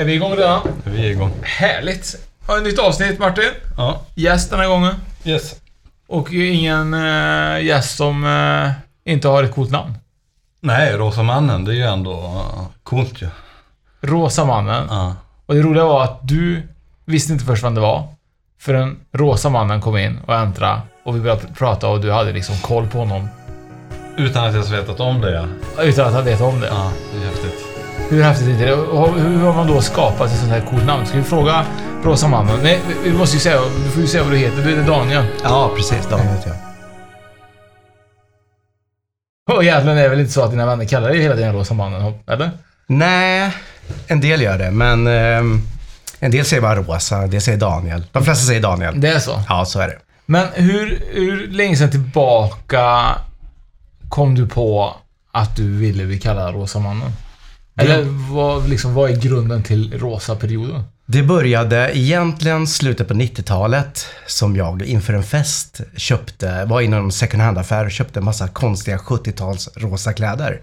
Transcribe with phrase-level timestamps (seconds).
[0.00, 0.60] Är vi igång redan?
[0.84, 1.32] Vi är igång.
[1.42, 2.16] Härligt.
[2.46, 3.50] Har ett nytt avsnitt Martin.
[3.76, 4.00] Ja.
[4.14, 4.94] Gäst den här gången.
[5.24, 5.54] Yes.
[6.08, 9.94] Och ingen äh, gäst som äh, inte har ett coolt namn.
[10.60, 13.28] Nej, Rosa mannen, det är ju ändå uh, coolt ju.
[14.00, 14.86] Rosa mannen.
[14.90, 15.14] Ja.
[15.46, 16.62] Och det roliga var att du
[17.04, 18.08] visste inte först vem det var.
[18.60, 22.56] Förrän Rosa mannen kom in och äntrade och vi började prata och du hade liksom
[22.56, 23.28] koll på honom.
[24.16, 25.46] Utan att jag vetat om det ja.
[25.82, 26.66] Utan att han vet om det.
[26.66, 27.69] Ja, det är häftigt.
[28.10, 28.72] Hur häftigt är det?
[28.72, 31.06] Och hur har man då skapat ett sånt här coolt namn?
[31.06, 31.64] Ska vi fråga
[32.04, 32.58] Rosa mannen?
[32.62, 34.56] Nej, vi måste ju säga, du får ju säga vad du heter.
[34.56, 35.24] Du heter Daniel.
[35.42, 36.06] Ja, precis.
[36.10, 36.56] Daniel heter jag.
[39.56, 41.74] Och egentligen är det väl inte så att dina vänner kallar dig hela tiden Rosa
[41.74, 42.50] mannen, eller?
[42.86, 43.52] Nej,
[44.06, 45.62] en del gör det, men ehm,
[46.20, 48.04] en del säger bara Rosa, en del säger Daniel.
[48.12, 49.00] De flesta säger Daniel.
[49.00, 49.42] Det är så?
[49.48, 49.98] Ja, så är det.
[50.26, 53.14] Men hur, hur länge sedan tillbaka
[54.08, 54.96] kom du på
[55.32, 57.12] att du ville bli kallad Rosa mannen?
[57.80, 60.82] Eller vad, liksom, vad är grunden till Rosa-perioden?
[61.06, 67.12] Det började egentligen slutet på 90-talet som jag inför en fest köpte, var inom en
[67.12, 70.60] second hand-affär och köpte en massa konstiga 70-tals rosa kläder.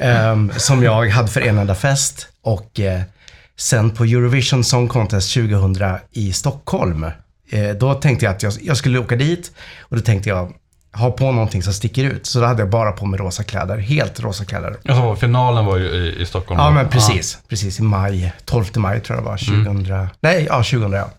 [0.00, 2.28] Ehm, som jag hade för en enda fest.
[2.42, 3.02] Och eh,
[3.56, 5.76] sen på Eurovision Song Contest 2000
[6.12, 7.04] i Stockholm,
[7.50, 10.52] eh, då tänkte jag att jag, jag skulle åka dit och då tänkte jag
[10.94, 12.26] ha på någonting som sticker ut.
[12.26, 14.76] Så då hade jag bara på mig rosa kläder, helt rosa kläder.
[14.88, 16.60] Alltså, finalen var ju i, i Stockholm.
[16.60, 17.38] Ja, men precis.
[17.48, 18.32] Precis i maj.
[18.44, 19.64] 12 maj tror jag det var.
[19.64, 20.08] 2000.
[20.20, 21.10] Nej, ja 2000 ja.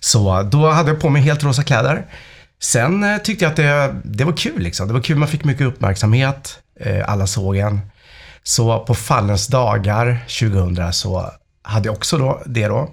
[0.00, 2.06] Så då hade jag på mig helt rosa kläder.
[2.62, 4.88] Sen eh, tyckte jag att det, det var kul liksom.
[4.88, 6.58] Det var kul, man fick mycket uppmärksamhet.
[6.80, 7.80] Eh, alla såg en.
[8.42, 11.30] Så på Fallens dagar 2000 så
[11.62, 12.90] hade jag också då, det då.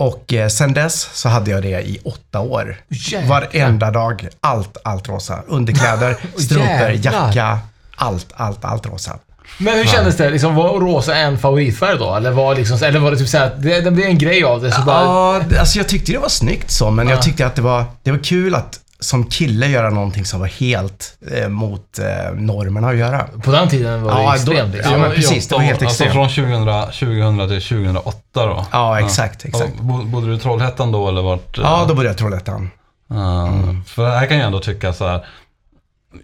[0.00, 2.76] Och eh, sen dess så hade jag det i åtta år.
[2.88, 3.22] Jäklar.
[3.28, 4.28] Varenda dag.
[4.40, 5.38] Allt, allt rosa.
[5.46, 7.58] Underkläder, strumpor, jacka.
[7.96, 9.18] Allt, allt, allt rosa.
[9.58, 10.30] Men hur kändes det?
[10.30, 12.14] Liksom, var rosa en favoritfärg då?
[12.14, 14.72] Eller var, liksom, eller var det typ såhär det, det blev en grej av det?
[14.72, 17.12] Så bara, Ja, alltså jag tyckte det var snyggt så, men Ja.
[17.14, 20.46] jag tyckte att det var, det var kul att som kille göra någonting som var
[20.46, 23.26] helt eh, mot eh, normerna att göra.
[23.44, 24.74] På den tiden var det Ja, då- extremt.
[24.74, 24.92] liksom.
[24.92, 25.48] ja, men precis.
[25.48, 26.34] det var helt Alltså extremt.
[26.34, 28.66] från 2000, 2000 till 2008 då?
[28.72, 29.70] Ja, exakt, exakt.
[29.78, 31.58] Och bo- Bodde du i Trollhättan då eller vart?
[31.58, 32.70] Ja, då började jag Trollhättan.
[33.08, 33.48] Ja,
[33.86, 35.26] För här kan jag ändå tycka så här.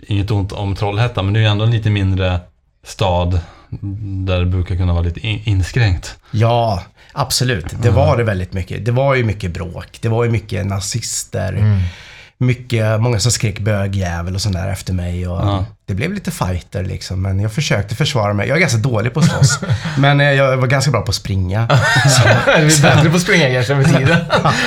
[0.07, 2.41] Inget ont om Trollhättan, men det är ju ändå en lite mindre
[2.87, 3.41] stad
[4.27, 6.17] där det brukar kunna vara lite in- inskränkt.
[6.31, 6.83] Ja,
[7.13, 7.67] absolut.
[7.83, 8.85] Det var det väldigt mycket.
[8.85, 9.99] Det var ju mycket bråk.
[10.01, 11.53] Det var ju mycket nazister.
[11.53, 11.81] Mm.
[12.39, 15.29] Mycket, många som skrek bögjävel och sånt där efter mig.
[15.29, 15.65] Och Ja.
[15.87, 18.49] Det blev lite fighter liksom, men jag försökte försvara mig.
[18.49, 19.59] Jag är ganska dålig på att slåss,
[19.99, 21.69] men eh, jag var ganska bra på att springa.
[22.47, 24.19] Du är bättre på att springa kanske med tiden.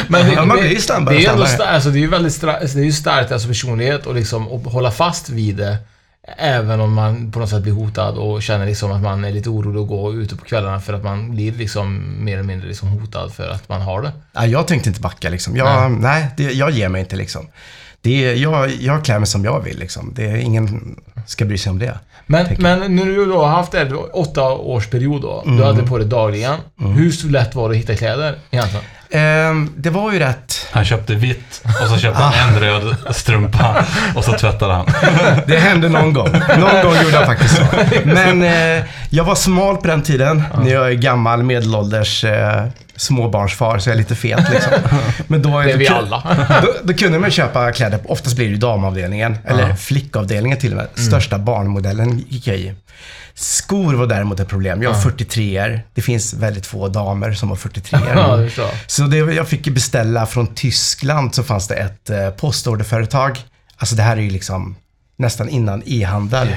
[0.08, 2.34] Men Ja, man blir ju snabbare Det är ju ändå alltså, det är ju väldigt
[2.34, 5.78] stra- alltså, det är ju starkt, alltså personlighet och liksom och hålla fast vid det.
[6.38, 9.50] Även om man på något sätt blir hotad och känner liksom att man är lite
[9.50, 12.90] orolig att gå ute på kvällarna för att man blir liksom mer eller mindre liksom
[12.90, 14.12] hotad för att man har det.
[14.34, 15.56] Ja, jag tänkte inte backa liksom.
[15.56, 17.48] Jag, nej, det, jag ger mig inte liksom.
[18.02, 20.14] Det är, jag, jag klär mig som jag vill liksom.
[20.16, 20.96] Det är, ingen
[21.26, 22.00] ska bry sig om det.
[22.26, 25.42] Men, men när du då har haft det åtta års period då.
[25.46, 25.58] Mm.
[25.58, 26.56] Du hade på det dagligen.
[26.78, 28.86] Hur så lätt var det att hitta kläder egentligen?
[29.12, 30.68] Ehm, det var ju rätt...
[30.72, 33.86] Han köpte vitt och så köpte han en röd strumpa
[34.16, 34.86] och så tvättade han.
[35.48, 36.32] Det hände någon gång.
[36.58, 37.64] Någon gång gjorde jag faktiskt så.
[38.04, 40.44] Men eh, jag var smal på den tiden.
[40.64, 42.64] När jag är gammal medelålders eh,
[42.98, 44.72] småbarnsfar så jag är lite fet liksom.
[45.28, 46.24] Men då, Det är vi alla.
[46.62, 48.00] Då, då kunde man köpa kläder.
[48.06, 49.38] Oftast blir det ju damavdelningen.
[49.46, 50.88] Eller flickavdelningen till och med.
[51.08, 52.74] Största barnmodellen gick jag i.
[53.34, 54.84] Skor var däremot ett problem.
[54.84, 58.52] Jag har 43 er Det finns väldigt få damer som har 43 Ja, er.
[58.88, 63.40] Så det, jag fick beställa från Tyskland så fanns det ett eh, postorderföretag.
[63.78, 64.76] Alltså det här är ju liksom
[65.18, 66.48] nästan innan e-handel.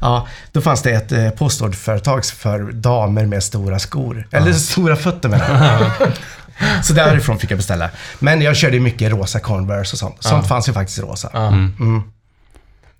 [0.00, 4.28] Ja, då fanns det ett eh, postorderföretag för damer med stora skor.
[4.32, 6.08] Eller stora fötter menar jag.
[6.84, 7.90] Så därifrån fick jag beställa.
[8.18, 10.16] Men jag körde mycket rosa Converse och sånt.
[10.20, 11.30] Sånt fanns ju faktiskt i rosa.
[11.32, 11.46] Ja.
[11.46, 12.02] Mm.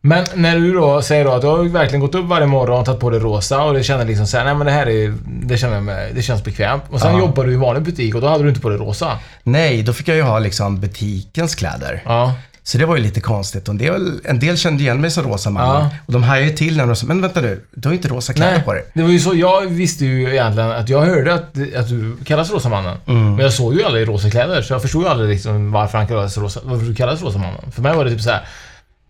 [0.01, 2.87] Men när du då säger då att du har verkligen gått upp varje morgon och
[2.87, 5.59] tagit på dig rosa och det känner liksom såhär, nej men det här är, det
[5.59, 6.83] känner med, det känns bekvämt.
[6.91, 7.19] Och sen Ja.
[7.19, 9.19] jobbar du i vanlig butik och då hade du inte på dig rosa.
[9.43, 12.03] Nej, då fick jag ju ha liksom butikens kläder.
[12.05, 12.35] Ja.
[12.69, 13.69] Så det var ju lite konstigt.
[13.69, 15.69] En del, en del kände igen mig som rosa man.
[15.69, 15.91] Ja.
[16.07, 18.09] Och de hajade ju till när de sa, men vänta nu, du har ju inte
[18.09, 18.85] rosa kläder Nej, på dig.
[18.95, 19.35] det var ju så.
[19.35, 22.97] Jag visste ju egentligen att jag hörde att, att du kallas Rosamannen.
[23.07, 23.31] Mm.
[23.31, 26.07] Men jag såg ju aldrig rosa kläder, så jag förstod ju aldrig liksom varför han
[26.07, 27.73] kallades rosa, varför du kallades Rosamannen.
[27.73, 28.47] För mig var det typ så här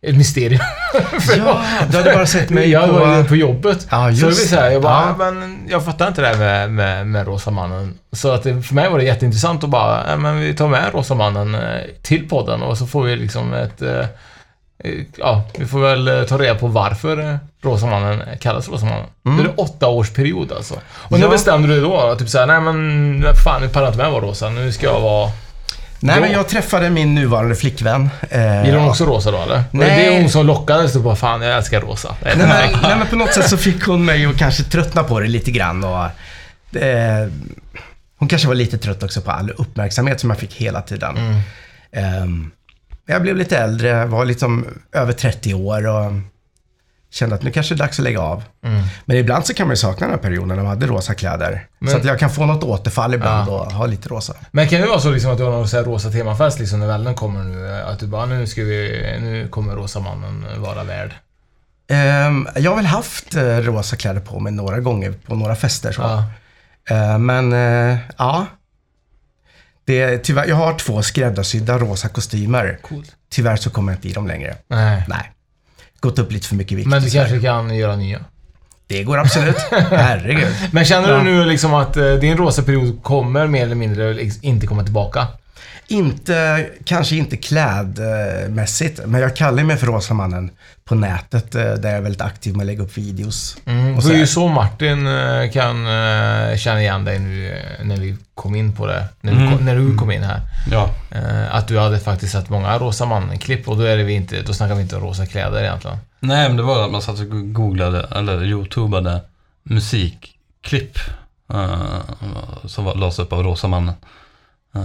[0.03, 0.61] ett mysterium.
[1.37, 2.93] Ja, du hade bara sett mig jag på...
[2.93, 3.87] var på jobbet.
[3.91, 5.31] Ja, så det just så här, jag bara, Ja.
[5.31, 7.99] men jag fattar inte det här med, med, med Rosa mannen.
[8.13, 11.15] Så att det, för mig var det jätteintressant att bara, men vi tar med Rosa
[11.15, 11.61] mannen eh,
[12.03, 13.99] till podden och så får vi liksom ett, eh,
[14.85, 19.05] eh, ja, vi får väl ta reda på varför eh, Rosamannen kallas Rosamannen.
[19.23, 20.75] Det är åtta års period alltså.
[20.93, 21.29] Och när Ja.
[21.31, 22.17] bestämde du dig då?
[22.19, 24.49] Typ såhär, nej men fan nu pallar inte med att vara rosa.
[24.51, 25.31] Nu ska jag vara...
[26.01, 26.21] Nej, Ja.
[26.21, 28.11] men jag träffade min nuvarande flickvän.
[28.31, 29.55] Eh, Gillar hon också rosa då eller?
[29.55, 30.11] Var det Nej.
[30.15, 30.93] det hon som lockades?
[30.93, 32.15] Du bara, fan jag älskar rosa.
[32.25, 32.49] Nej men,
[32.83, 35.51] nej men på något sätt så fick hon mig att kanske tröttna på det lite
[35.51, 36.05] grann och...
[36.81, 37.29] Eh,
[38.19, 41.17] hon kanske var lite trött också på all uppmärksamhet som jag fick hela tiden.
[41.17, 41.41] Mm.
[41.93, 42.51] Ehm,
[43.07, 46.13] jag blev lite äldre, var liksom över 30 år och
[47.11, 48.43] kände att nu kanske det är dags att lägga av.
[48.65, 48.83] Mm.
[49.05, 51.67] Men ibland så kan man ju sakna den här perioden när man hade rosa kläder.
[51.79, 53.53] Men- Så att jag kan få något återfall ibland Ja.
[53.61, 54.35] och ha lite rosa.
[54.51, 56.81] Men kan det vara så liksom att du har någon så här rosa temafest liksom
[56.81, 57.71] när välden kommer nu?
[57.83, 59.17] Att du bara, nu ska vi...
[59.21, 61.15] Nu kommer Rosamannen vara värd.
[61.91, 65.93] Ehm, jag har väl haft eh, rosa kläder på mig några gånger på några fester.
[65.93, 66.03] Så.
[66.03, 66.25] Ja.
[66.97, 68.47] Eh, men eh, ja.
[69.85, 72.79] Det, är tyvärr, jag har två skräddarsydda rosa kostymer.
[72.83, 73.17] Coolt.
[73.31, 74.57] Tyvärr så kommer jag inte i dem längre.
[74.69, 75.05] Nej.
[75.09, 75.33] Nej.
[76.01, 76.89] Gått upp lite för mycket vikt.
[76.89, 78.19] Men du kanske kan göra nya?
[78.87, 79.57] Det går absolut.
[79.91, 80.49] Herregud.
[80.73, 84.41] Men känner du nu liksom att eh, din rosa period kommer mer eller mindre liksom
[84.45, 85.27] inte komma tillbaka?
[85.91, 90.51] Inte, kanske inte klädmässigt, men jag kallar mig för Rosa mannen
[90.85, 93.57] på nätet eh, där jag är väldigt aktiv med att lägga upp videos.
[93.67, 97.63] Mm, Och det så är ju så Martin eh, kan eh, känna igen dig nu
[97.83, 99.05] när vi kom in på det.
[99.21, 99.57] När, du, Mm.
[99.57, 100.41] kom, när du kom in här.
[100.71, 100.91] Ja,
[101.51, 104.53] Att du hade faktiskt sett många Rosa mannen-klipp och då är det vi inte, då
[104.55, 105.97] snackar vi inte om rosa kläder egentligen.
[106.21, 109.21] nej men det var att man satt och googlade, eller youtubade
[109.63, 110.99] musikklipp
[111.55, 112.01] uh,
[112.65, 113.95] som var, lades upp av Rosa mannen.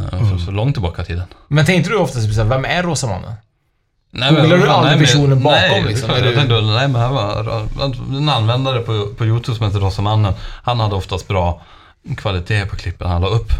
[0.09, 1.25] För, för långt tillbaka i tiden.
[1.47, 3.33] Men tänkte du ofta så här, vem är Rosa mannen?
[4.11, 6.09] Nej, Googlar du aldrig men- personen bakom, nej, liksom?
[6.09, 7.67] Är jag du- tänkte, nej men här var
[8.17, 10.33] en användare på, på YouTube som heter Rosa mannen.
[10.63, 11.61] Han hade oftast bra
[12.17, 13.51] kvalitet på klippen han la upp.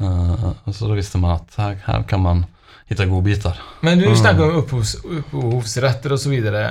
[0.00, 2.46] Uh, så då visste man att här, här kan man
[2.88, 3.58] hitta godbitar.
[3.80, 4.10] Men Mm.
[4.10, 6.64] du snackar om upphovs, upphovsrätter och så vidare.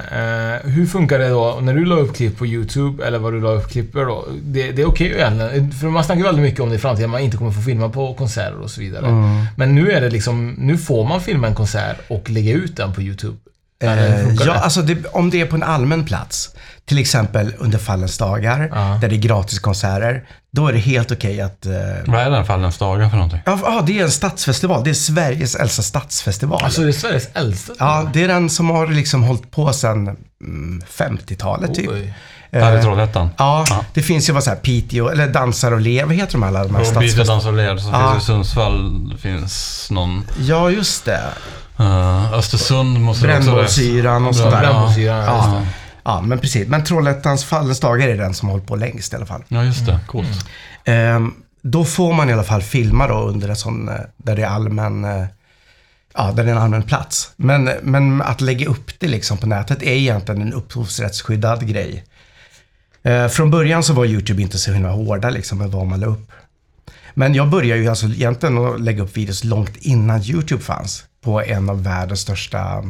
[0.64, 3.42] Eh, hur funkar det då när du la upp klipp på YouTube, eller vad du
[3.42, 4.26] la upp klipper då?
[4.44, 7.22] Det, det är okej egentligen, för man snackar väldigt mycket om det i framtiden, man
[7.22, 9.08] inte kommer få filma på konserter och så vidare.
[9.08, 9.46] Mm.
[9.58, 12.94] Men nu är det liksom, nu får man filma en konsert och lägga ut den
[12.94, 13.38] på YouTube.
[13.84, 14.54] Eh, ja, det?
[14.54, 16.56] alltså det, om det är på en allmän plats,
[16.86, 18.98] till exempel under Fallens dagar, Ja.
[19.02, 21.66] där det är gratiskonserter, då är det helt okej att...
[21.66, 21.72] eh,
[22.06, 23.40] Vad är den Fallens dagar för någonting?
[23.46, 24.84] Ja, det är en stadsfestival.
[24.84, 26.62] Det är Sveriges äldsta stadsfestival.
[26.64, 27.74] Alltså det är Sveriges äldsta.
[27.80, 31.90] ja, det är den som har liksom hållit på sedan mm, 50-talet typ.
[31.90, 32.14] Oj.
[32.52, 33.30] Här i Eh, Trollhättan.
[33.38, 33.86] Ja, Ja.
[33.94, 36.64] det finns ju vad så här Piteå, eller Dansar och lev, vad heter de alla
[36.64, 37.34] de här Och stadsfestivalerna?
[37.34, 38.12] dans och led som Ja.
[38.12, 39.10] finns i Sundsvall.
[39.10, 40.26] Det finns någon...
[40.40, 41.22] Ja, just det.
[41.80, 43.56] Uh, Östersund måste det också vara.
[43.56, 44.60] Brännbollsyran och sådär.
[44.60, 45.62] Brännbollsyran, ja,
[46.06, 46.22] Ja.
[46.22, 46.68] men precis.
[46.68, 49.44] Men Trollhättans Fallens dagar är den som har hållit på längst i alla fall.
[49.48, 50.00] Ja, just det.
[50.08, 50.50] Coolt.
[50.86, 54.42] Ehm, då får man i alla fall filma då under en sån, eh, där det
[54.42, 55.26] är allmän, eh,
[56.14, 57.32] ja, där det är en allmän plats.
[57.36, 62.04] Men, men att lägga upp det liksom på nätet är egentligen en upphovsrättsskyddad grej.
[63.04, 66.08] Eh, från början så var YouTube inte så himla hårda liksom med vad man la
[66.08, 66.32] upp.
[67.14, 71.04] Men jag började ju alltså egentligen att lägga upp videos långt innan YouTube fanns.
[71.24, 72.84] På en av världens största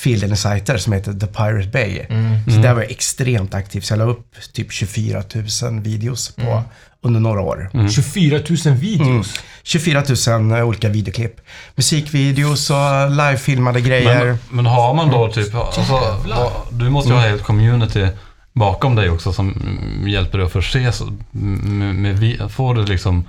[0.00, 2.06] fildelningssajter som heter The Pirate Bay.
[2.54, 3.80] Så där var jag extremt aktiv.
[3.80, 5.22] Så jag la upp typ 24
[5.62, 6.62] 000 videos på,
[7.02, 7.70] under några år.
[7.90, 9.34] 24 000 videos.
[9.62, 10.02] 24
[10.38, 11.40] 000 olika videoklipp.
[11.74, 14.24] Musikvideos och livefilmade grejer.
[14.26, 15.54] Men, men har man då typ...
[15.54, 16.20] Alltså,
[16.70, 18.06] du måste ju ha ett community
[18.52, 20.92] bakom dig också som mm, hjälper dig att förse
[21.32, 23.24] med, med, vi- Får du liksom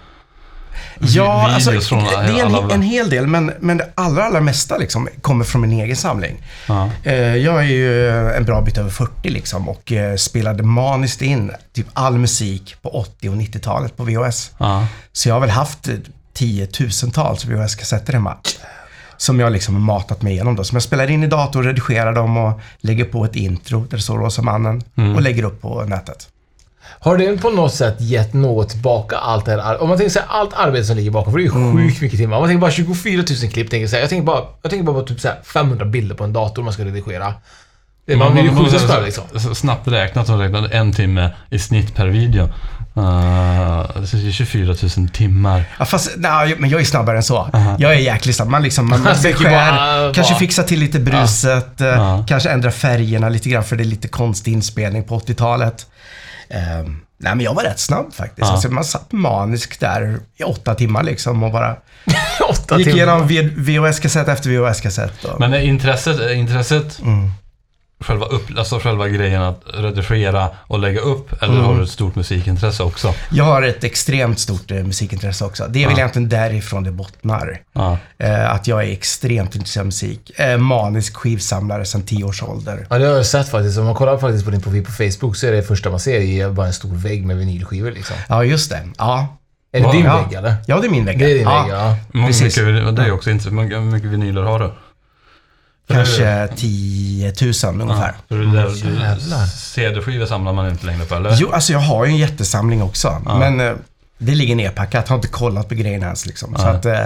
[0.99, 5.07] Ja, alltså, det är en, en hel del, men, men det allra, allra mesta liksom
[5.21, 6.43] kommer från min egen samling.
[6.67, 6.89] Ja.
[7.03, 11.51] Eh, Jag är ju en bra bit över 40 liksom och eh, spelade maniskt in
[11.73, 14.51] typ all musik på 80 och 90-talet på VHS.
[14.57, 14.87] Ja.
[15.13, 15.89] Så jag har väl haft
[16.33, 18.37] tiotusentals VHS-kassetter hemma.
[19.17, 20.63] Som jag liksom har matat mig igenom då.
[20.63, 24.03] Som jag spelar in i dator, redigerar dem och lägger på ett intro där det
[24.03, 24.83] står Rosa mannen
[25.15, 26.27] och lägger upp på nätet.
[26.99, 30.21] Har det på något sätt gett något tillbaka allt det här Om man tänker sig
[30.27, 31.77] allt arbete som ligger bakom, för det är ju Mm.
[31.89, 32.35] sjukt mycket timmar.
[32.37, 34.69] Om man tänker bara 24 000 klipp, tänker jag, så här, jag tänker bara, jag
[34.71, 37.33] tänker bara på typ så här 500 bilder på en dator man ska redigera.
[38.05, 39.23] Det, man blir ju skjutsad själv liksom.
[39.55, 42.49] Snabbt räknat så räknade en timme i snitt per video.
[42.97, 43.03] Uh,
[43.95, 45.63] det är 24 000 timmar.
[45.79, 47.49] Ja, fast, nej, men jag är snabbare än så.
[47.79, 48.47] Jag är jäkligt snabb.
[48.49, 52.25] Man, liksom, man beskär, bara- kanske fixar till lite bruset, eh, Ja.
[52.27, 55.85] kanske ändrar färgerna lite grann för det är lite konstig inspelning på 80-talet.
[56.53, 58.47] Ehm, nej, men jag var rätt snabb faktiskt.
[58.47, 58.51] Ja.
[58.53, 61.75] Alltså, man satt manisk där i åtta timmar liksom och bara
[62.49, 62.97] Åtta gick timmar.
[62.97, 63.27] igenom
[63.57, 65.23] VHS-kassett efter VHS-kassett.
[65.25, 65.39] Och...
[65.39, 67.31] Men intresset, intresset Mm.
[68.01, 71.41] Själva, upp, alltså själva grejen att redigera och lägga upp?
[71.43, 71.65] Eller Mm.
[71.65, 73.13] har du ett stort musikintresse också?
[73.31, 75.65] Jag har ett extremt stort eh, musikintresse också.
[75.69, 75.99] Det är väl Ja.
[75.99, 77.61] egentligen därifrån det bottnar.
[77.73, 77.97] Ja.
[78.17, 80.31] Eh, att jag är extremt intresserad av musik.
[80.39, 82.87] Eh, manisk skivsamlare sedan tio års ålder.
[82.89, 83.77] Ja, det har jag sett faktiskt.
[83.77, 86.21] Om man kollar faktiskt på din profil på Facebook så är det första man ser
[86.21, 88.15] är bara en stor vägg med vinylskivor liksom.
[88.29, 88.79] Ja, just det.
[88.97, 89.37] Ja,
[89.73, 90.17] Är det din Ja.
[90.21, 90.55] vägg eller?
[90.67, 91.19] ja det är min vägg.
[91.19, 92.27] Det är din ja, vägg, ja.
[92.27, 92.57] Precis.
[92.57, 93.71] mycket, det är också intressant.
[93.71, 94.71] Hur mycket vinyler har du?
[95.93, 97.33] Kanske 10
[97.63, 98.13] 000 ungefär.
[98.27, 98.45] Du,
[99.47, 101.35] CD-skivor samlar man inte längre på, eller?
[101.39, 103.21] Jo, alltså jag har ju en jättesamling också.
[103.25, 103.73] Men eh,
[104.17, 104.93] det ligger nedpackat.
[105.05, 106.55] Jag har inte kollat på grejerna ens liksom.
[106.55, 106.69] Så Ja.
[106.69, 106.99] att, eh,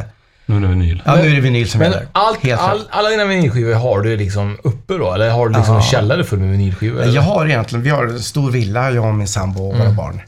[0.46, 1.02] Nu är det vinyl.
[1.06, 2.08] ja, nu är det vinyl som Men gäller.
[2.12, 5.14] allt, Helt all, alla dina vinylskivor har du liksom uppe då?
[5.14, 5.82] Eller har du liksom Ja.
[5.82, 7.02] en källare full med vinylskivor?
[7.02, 7.14] eller?
[7.16, 9.86] Jag har egentligen, vi har en stor villa, jag och min sambo och Mm.
[9.88, 10.22] våra barn.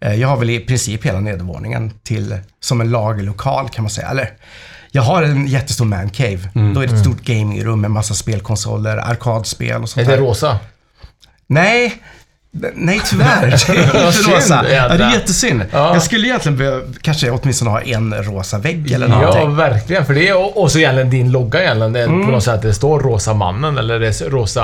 [0.00, 4.08] Eh, Jag har väl i princip hela nedervåningen till, som en lagerlokal kan man säga.
[4.08, 4.30] Eller,
[4.94, 6.50] jag har en jättestor mancave.
[6.54, 6.74] Mm.
[6.74, 10.18] Då är det ett stort gamingrum med massa spelkonsoler, arkadspel och Är sånt det där.
[10.22, 10.58] rosa?
[11.46, 12.02] Nej,
[12.74, 13.40] nej tyvärr.
[13.66, 14.54] Det är inte rosa.
[14.56, 15.06] Ja, det jädra.
[15.06, 15.62] är jättesynd.
[15.72, 15.92] Ja.
[15.94, 19.42] Jag skulle egentligen behöva, kanske åtminstone ha en rosa vägg eller någonting.
[19.42, 20.06] Ja, verkligen.
[20.06, 21.92] För det är, och, så egentligen din logga egentligen.
[21.92, 22.24] Det är Mm.
[22.26, 24.62] på något sätt det står Rosa Mannen eller det är Rosa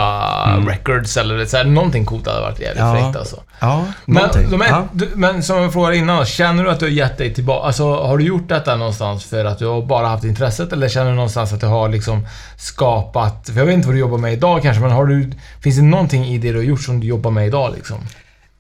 [0.68, 2.94] Records eller så här, någonting coolt hade varit jävligt Ja.
[3.02, 3.36] fräckt alltså.
[3.60, 4.60] Ja, Men, någonting.
[4.62, 4.88] är, ja.
[4.92, 7.66] du, men som jag frågade innan, känner du att du har gett dig tillbaka?
[7.66, 11.10] Alltså, har du gjort detta någonstans för att du har bara haft intresset eller känner
[11.10, 12.26] du någonstans att du har liksom
[12.56, 13.46] skapat...
[13.52, 15.32] För jag vet inte vad du jobbar med idag kanske, men har du...
[15.62, 17.98] Finns det någonting i det du har gjort som du jobbar med idag liksom?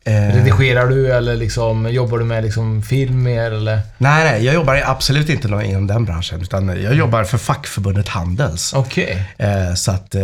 [0.04, 3.80] Eh, Redigerar du eller liksom, jobbar du med liksom film mer eller?
[3.98, 6.40] nej, nej, jag jobbar absolut inte inom den branschen.
[6.42, 8.72] Utan jag jobbar för fackförbundet Handels.
[8.74, 9.22] Okej.
[9.38, 10.14] Eh, så att...
[10.14, 10.22] Eh,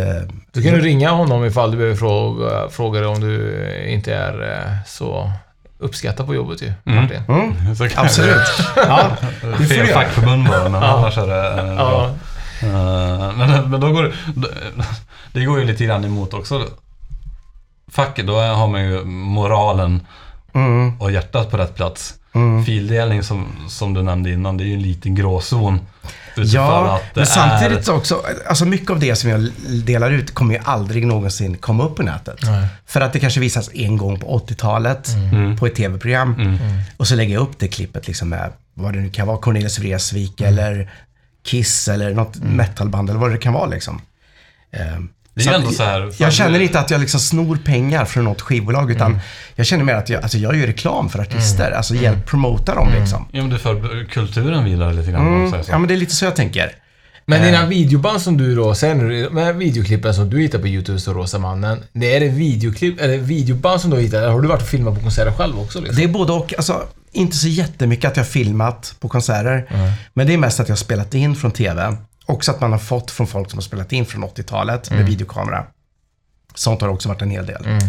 [0.53, 4.51] Då kan du ringa honom ifall du behöver fråga, fråga dig om du inte är
[4.53, 5.31] eh, så
[5.79, 7.21] uppskattad på jobbet ju, Martin.
[7.27, 8.41] mm, Så kan- absolut.
[8.75, 9.11] ja,
[9.59, 12.09] det Fel fackförbund bara, men annars är det eh, bra.
[12.61, 12.67] Ja.
[12.67, 14.11] Eh, Men, men då går det...
[15.33, 16.61] Det går ju lite grann emot också.
[17.91, 20.01] Facket, då har man ju moralen
[20.53, 22.13] Mm, och hjärtat på rätt plats.
[22.35, 22.65] mm.
[22.65, 25.79] Fildelning som, som du nämnde innan, det är ju en liten gråzon.
[26.37, 29.49] Ja, men samtidigt är, så också, alltså mycket av det som jag
[29.85, 32.37] delar ut kommer ju aldrig någonsin komma upp på nätet.
[32.43, 32.67] Nej.
[32.85, 35.57] För att det kanske visas en gång på 80-talet Mm.
[35.57, 36.33] på ett tv-program.
[36.33, 36.57] Mm.
[36.97, 39.79] Och så lägger jag upp det klippet liksom med vad det nu kan vara, Cornelis
[39.79, 40.53] Vreeswijk Mm.
[40.53, 40.91] eller
[41.43, 44.01] Kiss eller något metalband eller vad det kan vara liksom.
[45.35, 48.23] Det är så ändå så här, Jag känner inte att jag liksom snor pengar från
[48.23, 49.19] något skivbolag utan
[49.55, 51.71] jag känner mer att jag, alltså jag gör reklam för artister.
[51.71, 53.27] Alltså hjälp promota dem liksom.
[53.31, 55.27] Ja, men det för kulturen vidare lite grann.
[55.27, 55.71] Mm, så.
[55.71, 56.71] ja men det är lite så jag tänker.
[57.27, 57.45] Men Eh.
[57.45, 61.13] dina videoband som du då, säg nu, med videoklippen som du hittar på YouTube, så
[61.13, 61.83] Rosa Mannen.
[61.93, 64.67] Det är det videoklipp, eller videoband som du har hittat, eller har du varit och
[64.67, 65.97] filmat på konserter själv också liksom?
[65.97, 66.53] Det är både och.
[66.57, 69.65] Alltså, inte så jättemycket att jag har filmat på konserter.
[70.13, 71.97] Men det är mest att jag har spelat in från TV.
[72.25, 75.65] Också att man har fått från folk som har spelat in från 80-talet med videokamera.
[76.55, 77.65] Sånt har också varit en hel del.
[77.65, 77.79] Mm.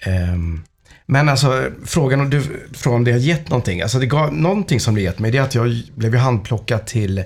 [0.00, 0.64] Ehm,
[1.06, 3.82] men alltså frågan om, du, frågan om det har gett någonting.
[3.82, 7.24] Alltså det gav, någonting som det gett mig det är att jag blev handplockad till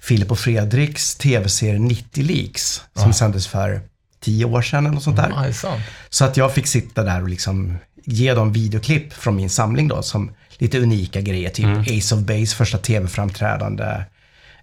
[0.00, 2.82] Filip och Fredriks tv-serie 90 Leaks.
[2.94, 3.80] Som sändes för
[4.20, 5.32] tio år sedan eller något sånt där.
[5.46, 5.82] Ja, sant.
[6.08, 10.02] Så att jag fick sitta där och liksom ge dem videoklipp från min samling då
[10.02, 11.50] som lite unika grejer.
[11.50, 14.04] Typ Ace of Base första tv-framträdande.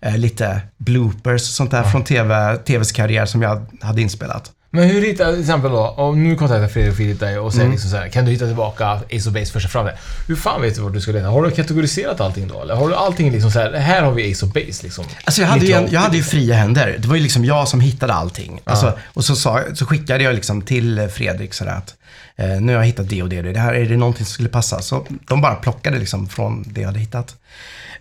[0.01, 4.51] Eh, lite bloopers och sånt där från TV, TVs karriär som jag hade inspelat.
[4.71, 7.63] Men hur hittar, till exempel då, om nu kontaktar Fredrik och Filip dig och säger
[7.65, 7.71] Mm.
[7.71, 9.89] liksom så här, kan du hitta tillbaka Ace of Base första fram
[10.27, 11.27] Hur fan vet du vart du ska leta?
[11.27, 12.61] Har du kategoriserat allting då?
[12.61, 15.05] Eller har du allting liksom så här, här har vi Ace of Base liksom?
[15.23, 15.93] Alltså jag hade, ju, en, 1980.
[15.93, 16.95] jag hade ju fria händer.
[16.99, 18.61] Det var ju liksom jag som hittade allting.
[18.63, 21.95] Alltså, och så, sa, så skickade jag liksom till Fredrik sådär att
[22.35, 23.53] eh, nu har jag hittat det och det och det.
[23.53, 24.81] det här, är det någonting som skulle passa?
[24.81, 27.35] Så de bara plockade liksom från det jag hade hittat.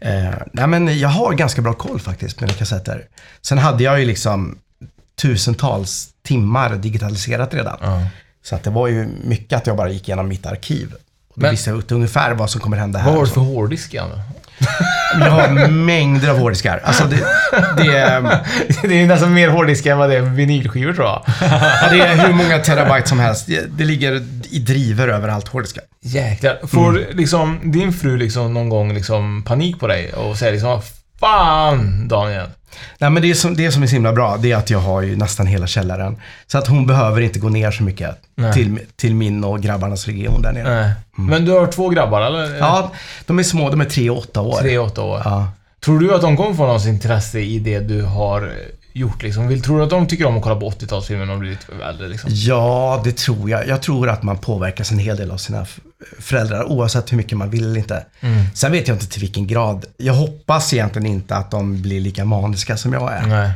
[0.01, 3.05] Eh, nej men jag har ganska bra koll faktiskt på mina kassetter.
[3.43, 4.59] Sen hade jag ju liksom
[5.23, 7.79] tusentals timmar digitaliserat redan.
[7.81, 8.09] Ja.
[8.43, 10.93] Så att det var ju mycket att jag bara gick igenom mitt arkiv.
[11.29, 13.07] Och då Men- visste jag ungefär vad som kommer hända här.
[13.07, 13.95] Vad har du för hårddisk?
[15.21, 16.81] Jag har mängder av hårddiskar.
[16.85, 17.17] Alltså det,
[17.77, 18.39] det, är-
[18.89, 21.23] det är nästan mer hårddisk än vad det är vinylskivor tror jag.
[21.51, 23.47] Ja, det är hur många terabyte som helst.
[23.47, 25.85] Det, det ligger i driver överallt hårddiskar.
[26.03, 26.59] Jäklar.
[26.67, 27.03] Får Mm.
[27.17, 30.83] liksom din fru liksom någon gång liksom panik på dig och säger liksom "Vad
[31.21, 32.47] Fan Daniel.
[32.99, 35.03] Nej, men det, som, det som är så himla bra, det är att jag har
[35.03, 36.17] ju nästan hela källaren.
[36.47, 38.53] Så att hon behöver inte gå ner så mycket Nej.
[38.53, 40.81] till, till min och grabbarnas region där nere.
[40.81, 40.93] Nej.
[41.17, 42.57] Men du har två grabbar eller?
[42.59, 42.93] Ja,
[43.27, 43.71] de är små.
[43.71, 44.61] De är tre och åtta år.
[44.61, 45.23] Tre, åtta år.
[45.25, 45.49] Ja.
[45.85, 48.49] Tror du att de kommer få någons intresse i det du har eh,
[48.93, 49.61] gjort liksom?
[49.63, 52.09] Tror du att de tycker om att kolla på 80-talsfilmer när de blir lite äldre
[52.09, 52.31] liksom?
[52.33, 53.69] ja, det tror jag.
[53.69, 55.67] Jag tror att man påverkas en hel del av sina
[56.19, 58.07] föräldrar, oavsett hur mycket man vill eller inte.
[58.21, 58.45] Mm.
[58.55, 59.87] Sen vet jag inte till vilken grad.
[59.97, 63.27] Jag hoppas egentligen inte att de blir lika maniska som jag är.
[63.27, 63.53] Nej.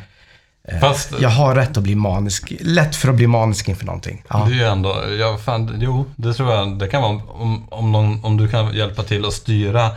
[0.81, 4.25] Fast Jag har rätt att bli manisk, lätt för att bli manisk inför någonting.
[4.29, 4.45] Ja.
[4.49, 7.93] det är ju ändå, ja, fan, jo, det tror jag, det kan vara om, om,
[7.93, 9.91] någon, om du kan hjälpa till att styra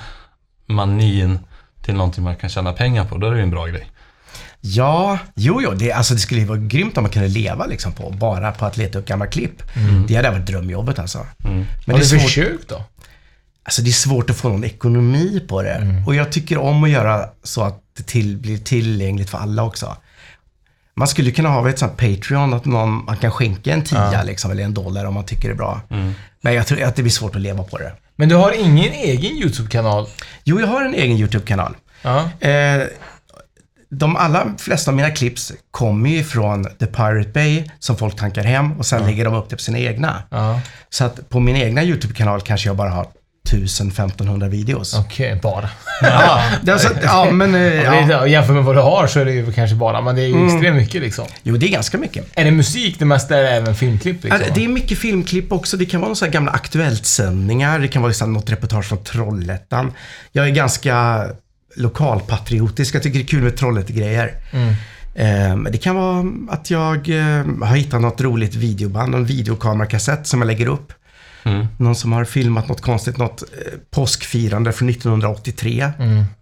[0.65, 1.39] manin
[1.81, 3.87] till någonting man kan tjäna pengar på, då är det ju en bra grej.
[4.67, 5.71] Ja, jo, jo.
[5.71, 8.65] Det, alltså, det skulle ju vara grymt om man kunde leva liksom på, bara på
[8.65, 9.63] att leta upp gamla klipp.
[10.07, 11.25] Det hade varit drömjobbet alltså.
[11.37, 12.83] Men Har det är, du försökt då?
[13.63, 16.03] alltså, det är svårt att få någon ekonomi på det.
[16.07, 19.97] Och jag tycker om att göra så att det till, blir tillgängligt för alla också.
[20.95, 24.51] Man skulle kunna ha ett sånt Patreon, att någon, man kan skänka en tia liksom,
[24.51, 25.81] eller en dollar om man tycker det är bra.
[26.41, 27.91] Men jag tror att det blir svårt att leva på det.
[28.15, 30.07] Men du har ingen egen YouTube-kanal?
[30.43, 31.75] Jo, jag har en egen YouTube-kanal.
[32.01, 32.29] Ja.
[32.39, 32.83] Eh,
[33.89, 38.43] de allra flesta av mina clips kommer ju från The Pirate Bay som folk tankar
[38.43, 40.23] hem och sen lägger de upp det på sina egna.
[40.29, 40.61] Ja.
[40.89, 43.07] Så att på min egna YouTube-kanal kanske jag bara har
[43.51, 44.93] 1000-1500 videos.
[44.99, 45.69] Okej, bara.
[46.01, 47.55] Ja, det är så, ja, men...
[47.55, 47.95] eh, Ja.
[47.95, 48.07] Ja.
[48.09, 48.27] Ja.
[48.27, 50.45] Jämfört med vad du har så är det ju kanske bara, men det är ju
[50.45, 51.25] extremt mycket liksom.
[51.43, 52.25] Jo, det är ganska mycket.
[52.35, 54.53] Är det musik det mesta eller även filmklipp Ja, liksom?
[54.55, 55.77] det är mycket filmklipp också.
[55.77, 57.79] Det kan vara några gamla Aktuellt-sändningar.
[57.79, 59.91] Det kan vara liksom något reportage från Trollhättan.
[60.31, 61.25] Jag är ganska
[61.75, 62.95] lokalpatriotisk.
[62.95, 64.33] Jag tycker det är kul med Trollhättegrejer.
[65.15, 70.27] Eh, men Det kan vara att jag eh, har hittat något roligt videoband, en videokamerakassett
[70.27, 70.93] som jag lägger upp.
[71.77, 75.91] Någon som har filmat något konstigt, något eh, påskfirande från 1983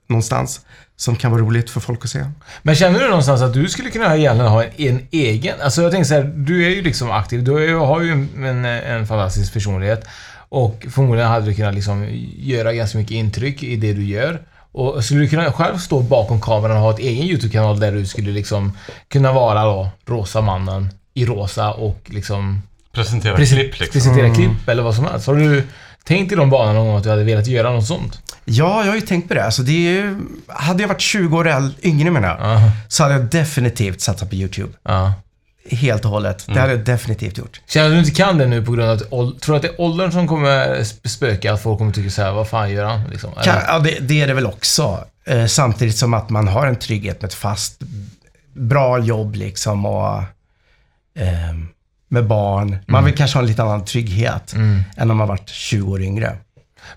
[0.08, 0.62] någonstans.
[0.96, 2.26] Som kan vara roligt för folk att se.
[2.62, 5.62] Men känner du någonstans att du skulle kunna egentligen ha en, en egen...
[5.62, 7.44] Alltså jag tänker så här, du är ju liksom aktiv.
[7.44, 10.08] Du är, har ju en, en, en fantastisk personlighet.
[10.50, 14.42] Och förmodligen hade du kunnat liksom göra ganska mycket intryck i det du gör.
[14.74, 18.06] Och skulle du kunna själv stå bakom kameran och ha ett egen YouTube-kanal där du
[18.06, 18.78] skulle liksom
[19.10, 22.62] kunna vara då rosa mannen i rosa och liksom
[22.92, 24.00] Presentera presen- klipp liksom.
[24.02, 25.28] presentera klipp eller vad som helst.
[25.28, 25.64] Har du
[26.04, 28.20] tänkt i de banorna någon gång att du hade velat göra något sånt?
[28.46, 29.46] Ja, jag har ju tänkt på det.
[29.46, 32.62] Alltså det är, ju- hade jag varit 20 år yngre menar jag, Ja.
[32.88, 34.74] så hade jag definitivt satsat på YouTube.
[34.84, 35.14] Ja.
[35.70, 36.46] Helt och hållet.
[36.48, 37.62] Det hade jag definitivt gjort.
[37.68, 39.82] Känner du inte kan det nu på grund av att Tror du att det är
[39.82, 41.54] åldern som kommer sp- spöka?
[41.54, 43.10] Att folk kommer tycka så här, vad fan gör han?
[43.10, 43.32] Liksom?
[43.44, 45.04] Kan, ja, det, det är det väl också.
[45.26, 47.82] Eh, samtidigt som att man har en trygghet med ett fast,
[48.54, 50.18] bra jobb liksom och
[51.20, 51.54] eh,
[52.08, 52.78] med barn.
[52.88, 54.54] Man vill kanske ha en lite annan trygghet
[54.98, 56.38] än om man varit 20 år yngre.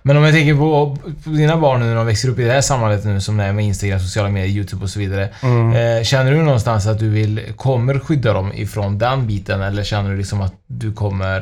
[0.02, 2.52] Men om jag tänker på, på dina barn nu när de växer upp i det
[2.52, 5.22] här samhället nu som det är med Instagram, sociala medier, YouTube och så vidare.
[5.24, 9.60] Eh, känner du någonstans att du vill, kommer skydda dem ifrån den biten?
[9.62, 11.36] Eller känner du liksom att du kommer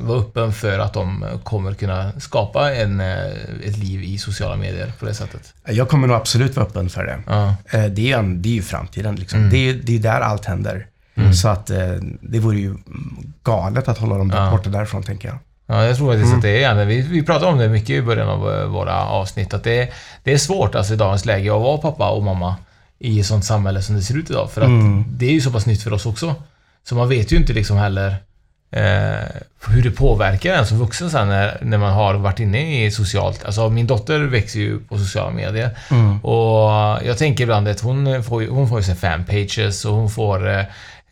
[0.00, 3.26] eh, vara öppen för att de kommer kunna skapa en, eh,
[3.64, 5.54] ett liv i sociala medier på det sättet?
[5.68, 7.18] Jag kommer nog absolut vara öppen för det.
[7.26, 7.54] Ja.
[7.70, 9.16] Eh, Det är en, det är ju framtiden.
[9.16, 9.50] Liksom.
[9.50, 10.86] Det, är, det är där allt händer.
[11.42, 11.78] Så att eh,
[12.20, 12.74] det vore ju
[13.42, 14.50] galet att hålla dem Ja.
[14.50, 15.38] borta därifrån, tänker jag.
[15.66, 18.28] Ja, jag tror faktiskt att det är vi, vi pratade om det mycket i början
[18.28, 19.88] av eh, våra avsnitt, att det, är-
[20.24, 22.56] det är svårt alltså i dagens läge att vara pappa och mamma
[22.98, 24.50] i ett sånt samhälle som det ser ut idag.
[24.50, 24.68] För att
[25.08, 26.34] det är ju så pass nytt för oss också.
[26.88, 28.16] Så man vet ju inte liksom heller
[28.70, 29.24] eh,
[29.68, 33.44] hur det påverkar en som vuxen sen när, när man har varit inne i socialt...
[33.44, 35.70] Alltså min dotter växer ju på sociala medier.
[36.22, 36.70] Och
[37.06, 40.48] jag tänker ibland att hon får hon får ju så här fanpages och hon får
[40.58, 40.64] eh,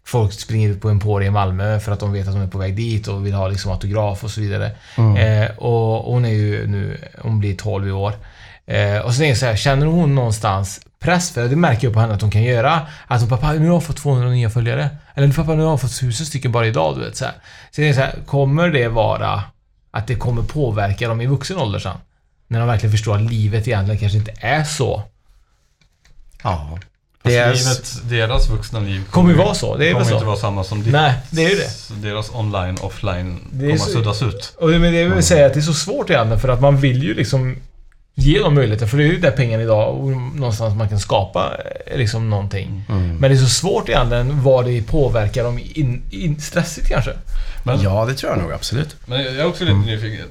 [0.06, 2.58] Folk springer ut på Emporia i Malmö för att de vet att hon är på
[2.58, 4.70] väg dit och vill ha liksom autograf och så vidare.
[5.16, 8.12] Eh, och hon är ju nu, hon blir 12 i år.
[8.66, 11.30] Eh, och så tänker jag så här, känner hon någonstans press?
[11.30, 12.86] För det märker jag på henne att hon kan göra.
[13.06, 14.90] Att hon, pappa, nu har jag fått 200 nya följare.
[15.14, 17.16] Eller pappa, nu har jag fått 1000 stycken bara idag, du vet.
[17.16, 17.34] Så, här.
[17.70, 19.42] så tänker så här, kommer det vara
[19.90, 21.96] att det kommer påverka dem i vuxen ålder sen?
[22.48, 25.02] När de verkligen förstår att livet egentligen kanske inte är så.
[26.42, 26.78] Ja.
[27.24, 30.14] Är- livet, deras vuxna liv Kommer ju vara så, det är kommer så.
[30.14, 30.92] inte vara samma som ditt.
[30.92, 32.08] Nej, det är ju det.
[32.08, 34.54] Deras online, offline Det kommer så- att suddas ut.
[34.60, 36.76] Och det, men det vill säga att det är så svårt egentligen för att man
[36.76, 37.56] vill ju liksom
[38.14, 38.86] ge dem möjligheter.
[38.86, 41.52] För det är ju där pengarna idag och någonstans man kan skapa
[41.86, 42.84] eh, liksom någonting.
[42.88, 47.10] Men det är så svårt egentligen vad det påverkar dem in, in, stressigt kanske.
[47.64, 48.96] Men, ja, det tror jag nog absolut.
[49.06, 50.26] men jag är också lite nyfiken.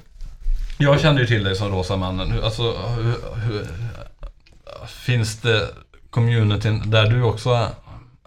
[0.78, 2.44] Jag kände ju till dig som Rosa mannen.
[2.44, 2.64] Alltså,
[2.98, 3.66] hur, hur,
[4.88, 5.68] finns det
[6.13, 7.69] communityn där du också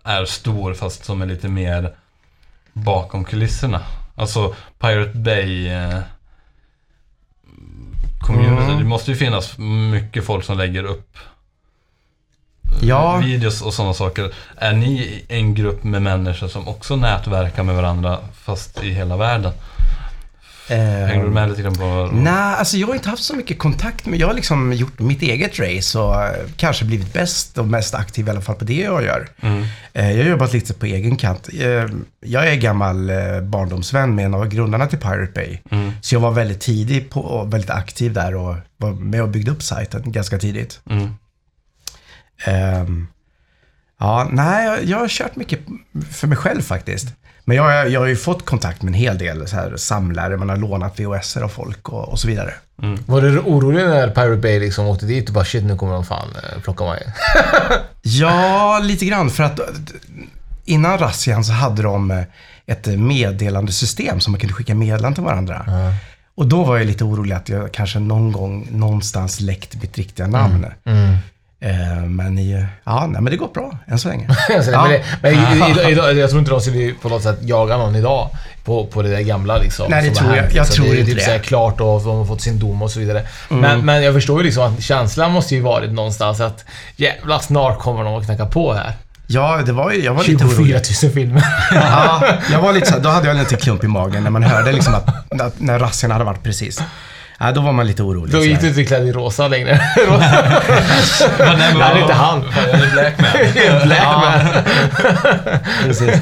[0.05, 1.95] är stor fast som är lite mer
[2.73, 3.81] bakom kulisserna?
[4.15, 5.99] Alltså Pirate Bay eh,
[8.21, 8.63] community.
[8.65, 8.79] Mm.
[8.79, 9.59] Det måste ju finnas
[9.93, 11.17] mycket folk som lägger upp
[12.83, 13.17] Ja.
[13.17, 14.35] videos och sådana saker.
[14.57, 19.53] Är ni en grupp med människor som också nätverkar med varandra fast i hela världen?
[20.69, 22.11] Hänger du med lite grann på...
[22.13, 24.19] Nej, alltså jag har inte haft så mycket kontakt med...
[24.21, 28.27] Jag har liksom gjort mitt eget race och eh, kanske blivit bäst och mest aktiv
[28.27, 29.29] i alla fall på det jag gör.
[29.41, 29.65] Mm.
[29.93, 31.49] Eh, Jag har jobbat lite på egen kant.
[31.61, 31.87] Eh,
[32.21, 33.11] Jag är gammal
[33.43, 35.59] barndomsvän med en av grundarna till Pirate Bay.
[35.71, 35.93] Mm.
[36.03, 39.51] Så jag var väldigt tidig på, och väldigt aktiv där och var med och byggde
[39.51, 40.81] upp sajten ganska tidigt.
[40.91, 41.15] Mm.
[42.45, 43.07] Ehm,
[43.99, 45.61] Ja, nej, jag, jag har kört mycket
[46.13, 47.07] för mig själv faktiskt.
[47.49, 50.49] Men jag, jag har ju fått kontakt med en hel del så här, samlare, man
[50.49, 52.55] har lånat VHS av folk och, och så vidare.
[53.07, 56.05] Var du orolig när Pirate Bay liksom åkte dit och bara shit, nu kommer de
[56.05, 57.03] fan eh, plocka mig?
[58.03, 59.31] Ja, lite grann.
[59.31, 59.65] För att eh,
[60.65, 62.23] innan razzian så hade de eh,
[62.67, 65.67] ett meddelandesystem som man kunde skicka meddelanden till varandra.
[66.35, 70.27] Och då var jag lite orolig att jag kanske någon gång någonstans läckt mitt riktiga
[70.27, 70.67] namn.
[70.85, 71.17] Mm.
[71.61, 74.29] Eh, men, i, ja, nej, men det går bra än så länge.
[74.57, 74.89] Alltså, Ja.
[74.89, 77.97] men men i- i- idag- jag tror inte de skulle på något sätt jaga någon
[77.97, 78.31] idag
[78.65, 79.87] på, på det där gamla liksom.
[79.91, 80.85] Nej, det tror jag- hänt, jag liksom.
[80.85, 81.25] tror det är inte typ det.
[81.25, 83.23] så här klart och de har fått sin dom och så vidare.
[83.51, 83.61] Mm.
[83.63, 86.65] Men, men jag förstår ju liksom att känslan måste ju varit någonstans att
[86.97, 88.93] jävla snart kommer de att knacka på här.
[89.27, 90.75] Ja, det var ju, jag var lite 24 orolig.
[91.03, 91.43] 000 filmer.
[91.73, 94.73] Ja, jag var lite så då hade jag lite klump i magen när man hörde
[94.73, 96.83] liksom att, att när razzian hade varit precis.
[97.39, 98.33] Ja, då var man lite orolig.
[98.33, 99.81] Då gick du inte klädd i rosa längre.
[99.99, 102.45] Nej, det är inte han.
[102.57, 103.85] Jag är.
[103.87, 104.65] Black man.
[105.85, 106.21] Precis.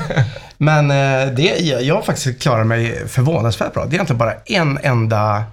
[0.59, 3.85] Men eh, det, jag, jag har faktiskt klarat mig förvånansvärt bra.
[3.85, 5.44] Det är egentligen bara en enda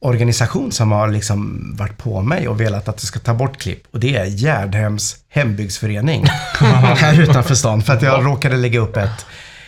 [0.00, 3.82] organisation som har liksom varit på mig och velat att det ska ta bort klipp.
[3.92, 6.26] Och det är Gärdhems hembygdsförening
[6.96, 7.82] här utanför stan.
[7.82, 9.26] För att jag råkade lägga upp ett,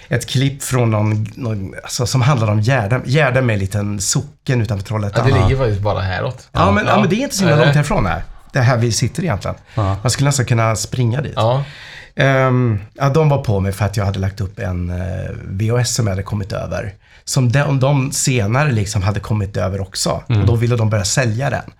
[0.09, 3.03] ett klipp från någon, någon alltså, som handlar om Gärdhem.
[3.05, 5.27] Gärdhem är en liten socken utanför Ja, Trollhättan.
[5.27, 6.49] det ligger faktiskt bara häråt.
[6.53, 8.23] Ja, men, ja, men det är inte så himla långt härifrån här.
[8.53, 9.57] Det är här vi sitter egentligen.
[9.75, 9.97] Ja.
[10.03, 11.33] Man skulle nästan kunna springa dit.
[11.37, 11.65] Ja.
[12.17, 15.95] Ehm, ja, de var på mig för att jag hade lagt upp en uh, VHS
[15.95, 16.93] som jag hade kommit över.
[17.25, 20.23] Som de, de senare liksom hade kommit över också.
[20.29, 21.71] Och då ville de börja sälja den.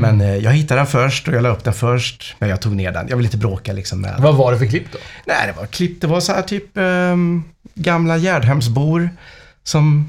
[0.00, 2.36] Men eh, jag hittade den först och jag la upp den först.
[2.38, 3.06] Men jag tog ner den.
[3.08, 4.14] Jag ville inte bråka liksom med...
[4.18, 4.98] Vad var det för klipp då?
[5.24, 6.00] Nej, det var klipp.
[6.00, 7.44] Det var så här typ ehm,
[7.76, 9.10] gamla Gärdhemsbor
[9.64, 10.08] som...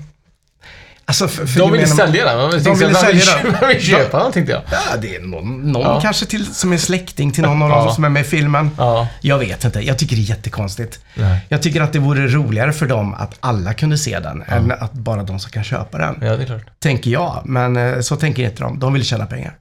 [1.06, 2.64] Alltså för, för De ville sälja den.
[2.64, 3.56] De ville sälja den.
[3.62, 4.62] De vill köpa den tänkte jag.
[4.72, 6.00] Ja, det är någon, någon Ja.
[6.02, 7.94] kanske till, som är släkting till någon av dem Ja.
[7.94, 8.70] som är med i filmen.
[8.78, 9.08] Ja.
[9.22, 9.80] Jag vet inte.
[9.80, 11.00] Jag tycker det är jättekonstigt.
[11.16, 11.40] Nej.
[11.50, 14.94] Jag tycker att det vore roligare för dem att alla kunde se den, än att
[14.94, 16.18] bara de som kan köpa den.
[16.22, 16.80] Ja, det är klart.
[16.80, 18.80] Tänker jag, men eh, så tänker inte de.
[18.80, 19.56] De vill tjäna pengar.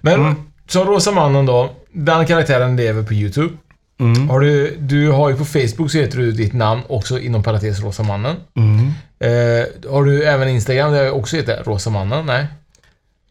[0.00, 0.34] Men Mm.
[0.68, 1.70] som Rosa Mannen då.
[1.92, 3.54] Den karaktären lever på YouTube.
[4.00, 4.28] Mm.
[4.30, 7.80] Har du, du har ju på Facebook så heter du ditt namn också inom parentes
[7.80, 8.36] Rosa Mannen.
[8.56, 8.86] Mm.
[9.18, 12.26] Eh, har du även Instagram där jag också heter Rosa Mannen?
[12.26, 12.46] Nej?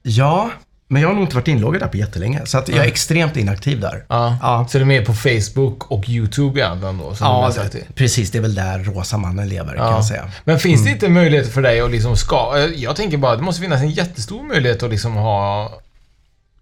[0.04, 0.50] Ja,
[0.88, 2.46] men jag har nog inte varit inloggad där på jättelänge.
[2.46, 4.06] Så att jag är extremt inaktiv där.
[4.10, 4.38] Ja.
[4.42, 4.68] Ja.
[4.70, 7.10] Så det är mer på Facebook och YouTube egentligen då?
[7.10, 7.96] Du Ja, det.
[7.96, 8.32] precis.
[8.32, 9.92] Det är väl där Rosa mannen lever, kan Ja.
[9.92, 10.32] jag säga.
[10.44, 10.86] Men finns Mm.
[10.86, 12.54] det inte möjlighet för dig att liksom ska...
[12.58, 15.72] eh, Jag tänker bara att det måste finnas en jättestor möjlighet att liksom ha...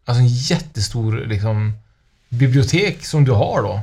[0.06, 1.74] Alltså en jättestor liksom
[2.32, 3.82] bibliotek som du har då.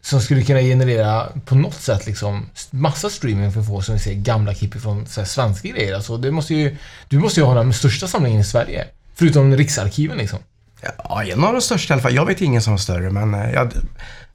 [0.00, 4.00] Som skulle kunna generera på något sätt liksom massa streaming för att få som vi
[4.00, 5.94] säger gamla klipp från så här, svenska grejer.
[5.94, 6.76] Alltså det måste ju...
[7.08, 8.86] Du måste ju ha den största samlingen i Sverige.
[9.14, 10.38] Förutom Riksarkiven liksom.
[10.82, 12.14] Ja, en av de största i alla fall.
[12.14, 13.72] Jag vet ingen som har större, men eh, jag,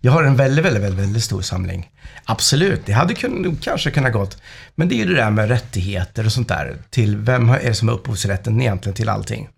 [0.02, 1.92] jag har en väldigt, väldigt, väldigt, väldigt stor samling.
[2.24, 4.38] Absolut, det hade kun, kanske kunnat gått.
[4.76, 6.78] Men det är ju det där med rättigheter och sånt där.
[6.90, 9.50] Till vem är det som har upphovsrätten egentligen till allting?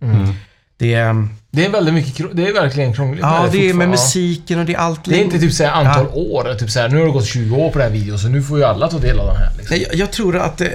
[0.79, 2.25] Det, är- Det är väldigt mycket...
[2.35, 3.21] Det är verkligen krångligt.
[3.21, 5.05] ja, det är med musiken och det är allt.
[5.05, 7.71] Det är inte typ såhär antal år, typ såhär nu har det gått 20 år
[7.71, 9.51] på den här videon så nu får ju alla ta del av den här.
[9.57, 9.77] Liksom.
[9.77, 10.67] Jag, jag tror att eh,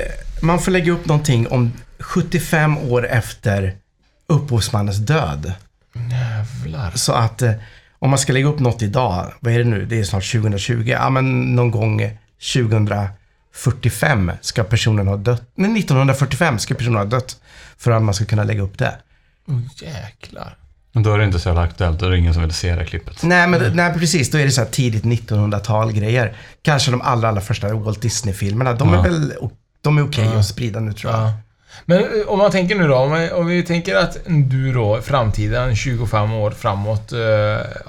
[0.42, 3.74] man får lägga upp någonting om 75 år efter
[4.26, 5.52] upphovsmannens död.
[6.10, 6.90] Jävlar.
[6.94, 7.52] Så att eh,
[7.98, 9.84] om man ska lägga upp något idag, vad är det nu?
[9.86, 10.84] Det är snart 2020.
[10.86, 12.10] Ja, men någon gång
[12.52, 15.42] 2045 ska personen ha dött.
[15.54, 17.36] Nej, 1945 ska personen ha dött.
[17.78, 18.92] För att man ska kunna lägga upp det.
[19.46, 20.56] Oh, jäklar.
[20.92, 21.98] Men då är det inte så jävla aktuellt.
[22.00, 23.22] Då är det ingen som vill se det klippet.
[23.22, 24.30] Nej, men nej, precis.
[24.30, 26.36] Då är det så här tidigt 1900-tal grejer.
[26.62, 28.72] Kanske de allra, allra första Walt Disney-filmerna.
[28.72, 29.02] De är Ja.
[29.02, 29.32] väl
[29.80, 31.20] de är okej att sprida nu tror jag.
[31.22, 31.32] Ja.
[31.84, 34.98] Men eh, om man tänker nu då, om, vi- om vi tänker att du då
[34.98, 37.18] i framtiden, 25 år framåt, eh,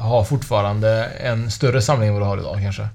[0.03, 2.87] har fortfarande en större samling än vad du har idag kanske?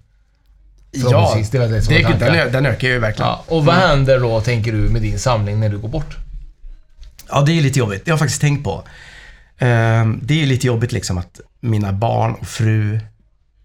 [0.93, 3.29] Ja, Förhoppningsvis, det är väl det som är det, den, ö- den ökar ju verkligen.
[3.31, 6.17] Ja, och vad händer då, tänker du, med din samling när du går bort?
[7.33, 8.05] Ja, det är lite jobbigt.
[8.05, 8.83] Det har jag faktiskt tänkt på.
[9.59, 13.01] Ehm, det är lite jobbigt liksom att mina barn och fru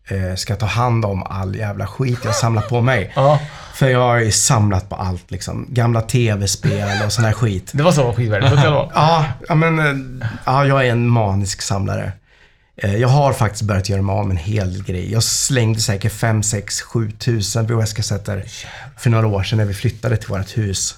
[0.08, 3.12] eh, ska ta hand om all jävla skit jag samlar på mig.
[3.15, 3.39] Ja,
[3.73, 5.65] För jag har ju samlat på allt liksom.
[5.69, 7.69] Gamla tv-spel och sån här skit.
[7.73, 8.89] det var så skitvärdefullt fall.
[8.93, 12.12] Ja, ja, men eh, ja, jag är en manisk samlare.
[12.78, 15.12] Eh, Jag har faktiskt börjat göra mig av med en hel del grejer.
[15.13, 18.43] Jag slängde säkert 5, 6, 7 tusen VHS-kassetter
[18.97, 20.95] för några år sedan när vi flyttade till vårt hus.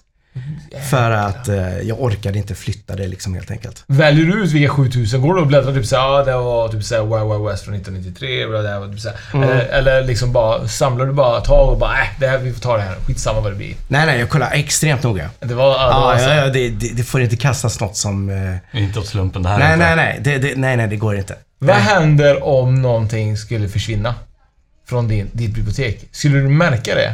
[0.89, 3.83] För att eh, jag orkade inte flytta det liksom helt enkelt.
[3.87, 5.21] Väljer du ut vilka 7000?
[5.21, 7.73] Går du och bläddrar typ såhär, ja det var typ såhär Wild Wild West från
[7.75, 9.17] 1993, och det var typ såhär.
[9.33, 9.49] Mm.
[9.49, 12.59] Eller, eller liksom bara, samlar du bara tag och bara, äh, det här, vi får
[12.61, 12.95] ta det här.
[13.07, 13.73] Skitsamma vad det blir.
[13.87, 15.29] Nej, nej, jag kollar extremt noga.
[15.39, 18.29] Det var, ja, det var Ja, ja, det, det, det får inte kastas något som...
[18.73, 19.59] eh, Inte åt slumpen det här.
[19.59, 20.19] Nej, nej, nej.
[20.23, 21.35] Det, det, nej, nej, det går inte.
[21.59, 24.15] Vad händer om någonting skulle försvinna?
[24.89, 27.13] från din, ditt bibliotek, skulle du märka det?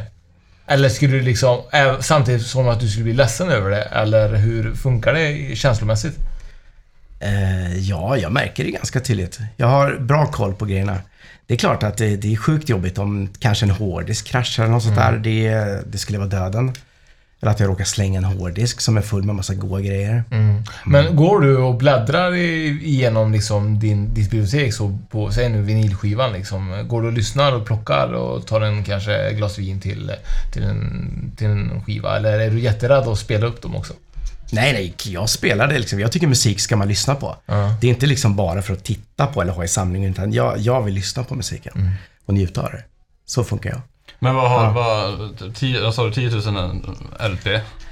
[0.68, 3.82] Eller skulle du liksom, ä- samtidigt som att du skulle bli ledsen över det?
[3.82, 6.18] Eller hur funkar det känslomässigt?
[7.20, 9.40] Eh, ja, jag märker det ganska tydligt.
[9.58, 10.98] Jag har bra koll på grejerna.
[11.48, 14.74] Det är klart att det, det är sjukt jobbigt om kanske en hårddisk kraschar eller
[14.74, 15.12] något sånt där.
[15.18, 16.74] Det, det skulle vara döden.
[17.44, 20.24] Eller att jag råkar slänga en hårddisk som är full med massa goda grejer.
[20.86, 26.34] Men går du och bläddrar igenom liksom din, ditt bibliotek så på, säg nu vinylskivan
[26.34, 26.88] liksom.
[26.88, 30.12] Går du och lyssnar och plockar och tar en kanske glas vin till,
[30.54, 32.18] till, en, till en skiva?
[32.18, 33.94] Eller är du jätterädd att spela upp dem också?
[34.52, 36.00] Nej, nej, jag spelar det liksom.
[36.00, 37.36] Jag tycker musik ska man lyssna på.
[37.46, 37.76] Ja.
[37.82, 40.58] Det är inte liksom bara för att titta på eller ha i samlingen, utan jag,
[40.58, 41.92] jag vill lyssna på musiken
[42.26, 42.84] och njuta av det.
[43.26, 43.82] Så funkar jag.
[44.20, 44.72] Men vad har, Ja.
[44.72, 47.48] vad, 10, vad sa du, 10 000 LP?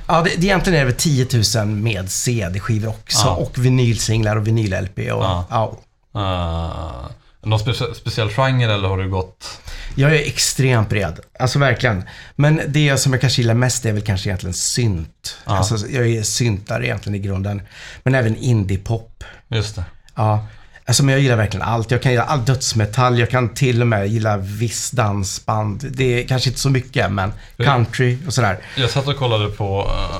[0.07, 3.27] Ja, det, det egentligen är det väl 10 000 med CD-skivor också.
[3.27, 3.31] Ja.
[3.35, 5.11] Och vinylsinglar och vinyl-LP.
[5.11, 5.45] Och, Ja.
[5.49, 5.77] ja.
[6.15, 7.11] Uh,
[7.43, 9.61] någon specie, speciell genre eller har du gått...
[9.95, 11.19] Jag är extremt bred.
[11.39, 12.03] Alltså verkligen.
[12.35, 15.37] Men det som jag kanske gillar mest är väl kanske egentligen synt.
[15.45, 15.57] Ja.
[15.57, 17.61] Alltså, jag är syntare egentligen i grunden.
[18.03, 19.23] Men även indie-pop.
[19.47, 19.83] Just det.
[20.15, 20.45] Ja.
[20.85, 21.91] Alltså, men jag gillar verkligen allt.
[21.91, 23.19] Jag kan gilla all dödsmetall.
[23.19, 25.85] Jag kan till och med gilla viss dansband.
[25.91, 28.57] Det är kanske inte så mycket, men country och sådär.
[28.77, 30.15] Jag satt och kollade på, eh,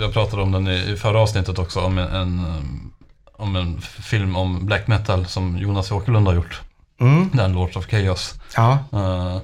[0.00, 2.56] jag pratade om den i, förra avsnittet också, om en, eh,
[3.42, 6.60] om en film om black metal som Jonas Åkerlund har gjort.
[7.00, 7.30] Mm.
[7.32, 8.34] Den Lords of Chaos.
[8.56, 8.78] Ja.
[8.92, 9.38] Eh,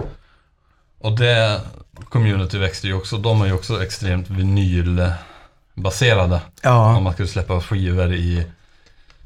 [1.00, 1.60] och det
[2.08, 6.34] community växte ju också, de är ju också extremt vinylbaserade.
[6.34, 7.00] Om Ja.
[7.00, 8.46] man skulle släppa skivor i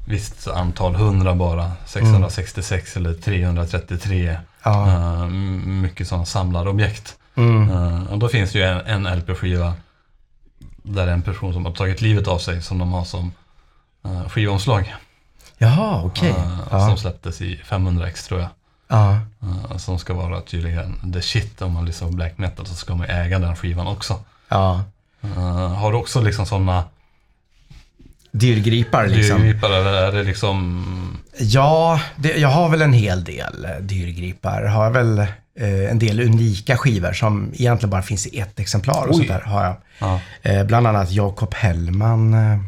[0.05, 4.37] visst antal, 100 bara, 666 eller 333.
[4.63, 4.87] Ja.
[5.23, 7.15] M- mycket sådana samlarobjekt.
[7.35, 7.69] Mm.
[7.71, 9.73] Eh, och då finns det ju en, en LP-skiva
[10.83, 13.31] där det är en person som har tagit livet av sig som de har som
[14.05, 14.95] uh, skivomslag.
[15.57, 16.29] Jaha, okej.
[16.29, 16.87] Eh, Ja.
[16.87, 18.49] Som släpptes i 500 x tror jag.
[18.87, 19.19] Ja.
[19.79, 23.09] Som ska vara tydligen the shit om man lyssnar på black metal så ska man
[23.09, 24.19] äga den skivan också.
[24.49, 24.83] Ja.
[25.77, 26.83] Har du också liksom sådana
[28.33, 29.41] Dyrgripar liksom.
[29.41, 31.19] dyrgripare eller är det liksom...
[31.39, 34.63] Ja, det, jag har väl en hel del eh, dyrgripar.
[34.63, 39.09] Har väl eh, en del unika skivor som egentligen bara finns i ett exemplar och
[39.09, 39.15] Oj.
[39.15, 39.75] sånt där har jag.
[39.99, 42.33] Ja, Eh, bland annat Jakob Hellman.
[42.33, 42.59] Eh,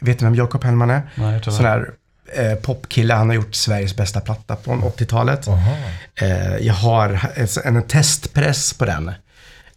[0.00, 1.02] vet ni vem Jakob Hellman är?
[1.14, 1.56] nej tyvärr.
[1.56, 1.90] Sån här
[2.36, 3.14] eh, popkille.
[3.14, 5.46] Han har gjort Sveriges bästa platta från 80-talet.
[5.46, 5.76] Jaha.
[6.14, 9.12] Eh, jag har en, en testpress på den.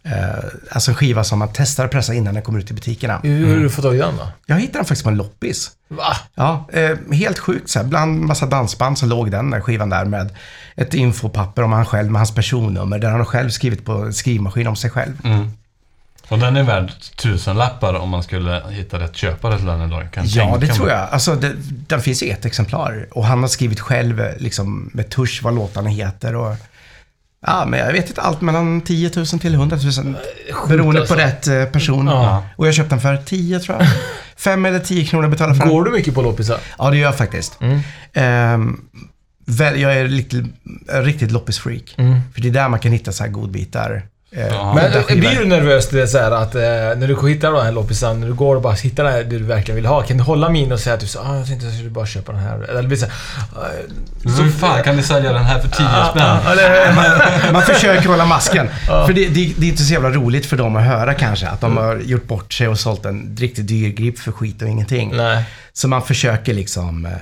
[0.06, 3.20] Eh, alltså skiva som man testar att pressa innan den kommer ut i butikerna.
[3.22, 4.28] Hur har du fått tag i den då?
[4.46, 5.70] Jag hittade den faktiskt på en loppis.
[5.88, 6.16] Va?
[6.34, 7.70] Ja, eh, helt sjukt.
[7.70, 10.30] Så här, bland massa dansband så låg den där skivan där med
[10.76, 14.66] ett infopapper om han själv med hans personnummer där han har själv skrivit på skrivmaskin
[14.66, 15.12] om sig själv.
[15.24, 15.50] Mm.
[16.28, 20.08] Och den är värd tusen lappar om man skulle hitta rätt köpare till den idag.
[20.12, 21.08] Kan Ja, det tror jag.
[21.10, 21.52] Alltså, det,
[21.86, 23.06] den finns i ett exemplar.
[23.10, 26.34] Och han har skrivit själv liksom, med tusch vad låtarna heter.
[26.34, 26.56] Och,
[27.46, 30.16] ja, men jag vet inte allt mellan 10 000 till 100 000.
[30.68, 31.14] Beroende alltså.
[31.14, 32.06] på rätt eh, person.
[32.06, 32.44] Ja.
[32.56, 33.88] Och jag köpte den för 10 tror jag.
[34.36, 35.72] 5 eller 10 kronor betalar för den.
[35.72, 36.58] Går du mycket på loppisar?
[36.78, 37.60] Ja, det gör jag faktiskt.
[37.60, 37.80] Mm.
[38.12, 38.80] Ehm,
[39.44, 40.46] väl, jag är lite,
[40.88, 41.94] riktigt loppisfreak.
[41.98, 42.20] Mm.
[42.34, 44.02] För det är där man kan hitta så här godbitar.
[44.36, 44.74] Eh, Ja.
[44.74, 45.20] Men eh, skivor.
[45.20, 48.20] blir du nervös det är så här att eh, när du hittar den här loppisen,
[48.20, 50.48] när du går och bara hittar det här du verkligen vill ha, kan du hålla
[50.48, 52.62] min och säga att du så, ah, jag tänkte jag skulle bara köpa den här.
[52.68, 53.14] Eller det blir så här,
[54.26, 55.76] eh, Så fan kan ni sälja den här för 10
[56.10, 56.22] spänn?
[56.22, 58.68] ah, man, man försöker hålla masken.
[58.86, 61.48] För det, det, det är inte så jävla roligt för dem att höra kanske.
[61.48, 64.68] Att de har gjort bort sig och sålt en riktigt dyr grip för skit och
[64.68, 65.12] ingenting.
[65.16, 65.44] Nej.
[65.72, 67.06] Så man försöker liksom...
[67.06, 67.12] eh,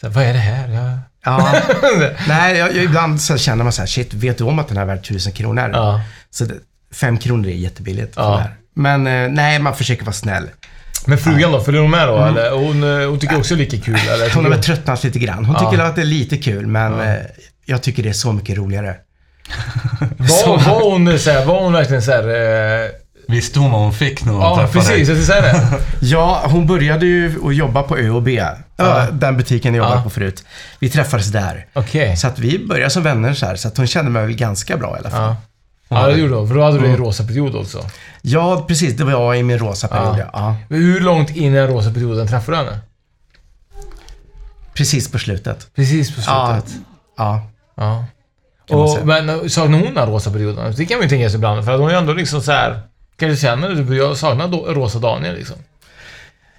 [0.00, 0.68] Så, vad är det här?
[0.68, 0.98] Jag...
[1.26, 1.54] Ja,
[2.28, 4.76] nej, jag, jag, ibland så känner man så här, shit, vet du om att den
[4.76, 5.70] här är värd tusen kronor?
[5.72, 6.00] Ja.
[6.30, 6.54] Så det,
[6.94, 8.14] fem kronor är jättebilligt.
[8.14, 8.30] för Ja.
[8.30, 8.50] det här.
[8.74, 10.48] Men eh, nej, man försöker vara snäll.
[11.06, 12.16] Men frugan då, följer hon med då?
[12.24, 12.50] Eller?
[12.50, 13.94] Hon, eh, hon tycker också det är lika kul?
[14.08, 14.24] Eller?
[14.24, 14.30] Mm.
[14.34, 15.44] Hon har väl tröttnat lite grann.
[15.44, 17.14] Hon tycker att det är lite kul, men eh,
[17.64, 18.94] jag tycker det är så mycket roligare.
[20.18, 22.28] Var, var hon så här, var hon verkligen så här...
[22.84, 22.90] Eh,
[23.28, 24.88] Visste hon vad hon fick när hon ja, träffade precis.
[24.88, 24.98] dig?
[24.98, 25.78] Jag skulle säga det.
[26.00, 28.28] Ja, hon började ju att jobba på ÖoB.
[28.78, 30.02] Ö, Den butiken jag jobbade Ja.
[30.02, 30.44] på förut.
[30.78, 31.66] Vi träffades där.
[31.72, 32.16] Okej.
[32.16, 34.76] Så att vi började som vänner så här, så att hon kände mig väl ganska
[34.76, 35.20] bra i alla fall.
[35.22, 35.36] Ja.
[35.88, 36.48] Ja, det gjorde hon.
[36.48, 37.84] För då hade du en rosa period också.
[38.22, 38.96] Ja, precis.
[38.96, 40.30] Det var jag i min rosa period, Ja.
[40.32, 40.56] ja.
[40.68, 40.76] ja.
[40.76, 42.78] Hur långt in i den rosa perioden träffade du henne?
[44.74, 45.66] Precis på slutet.
[45.76, 46.60] Precis på Ja.
[46.62, 46.82] slutet.
[47.16, 47.46] Ja.
[47.76, 48.04] Ja.
[48.70, 50.74] Och, men saknar hon den rosa perioden?
[50.76, 51.64] Det kan man ju tänka sig ibland.
[51.64, 52.80] För att hon är ju ändå liksom så här.
[53.18, 55.56] Kanske känner du, jag saknar då, rosa Daniel liksom.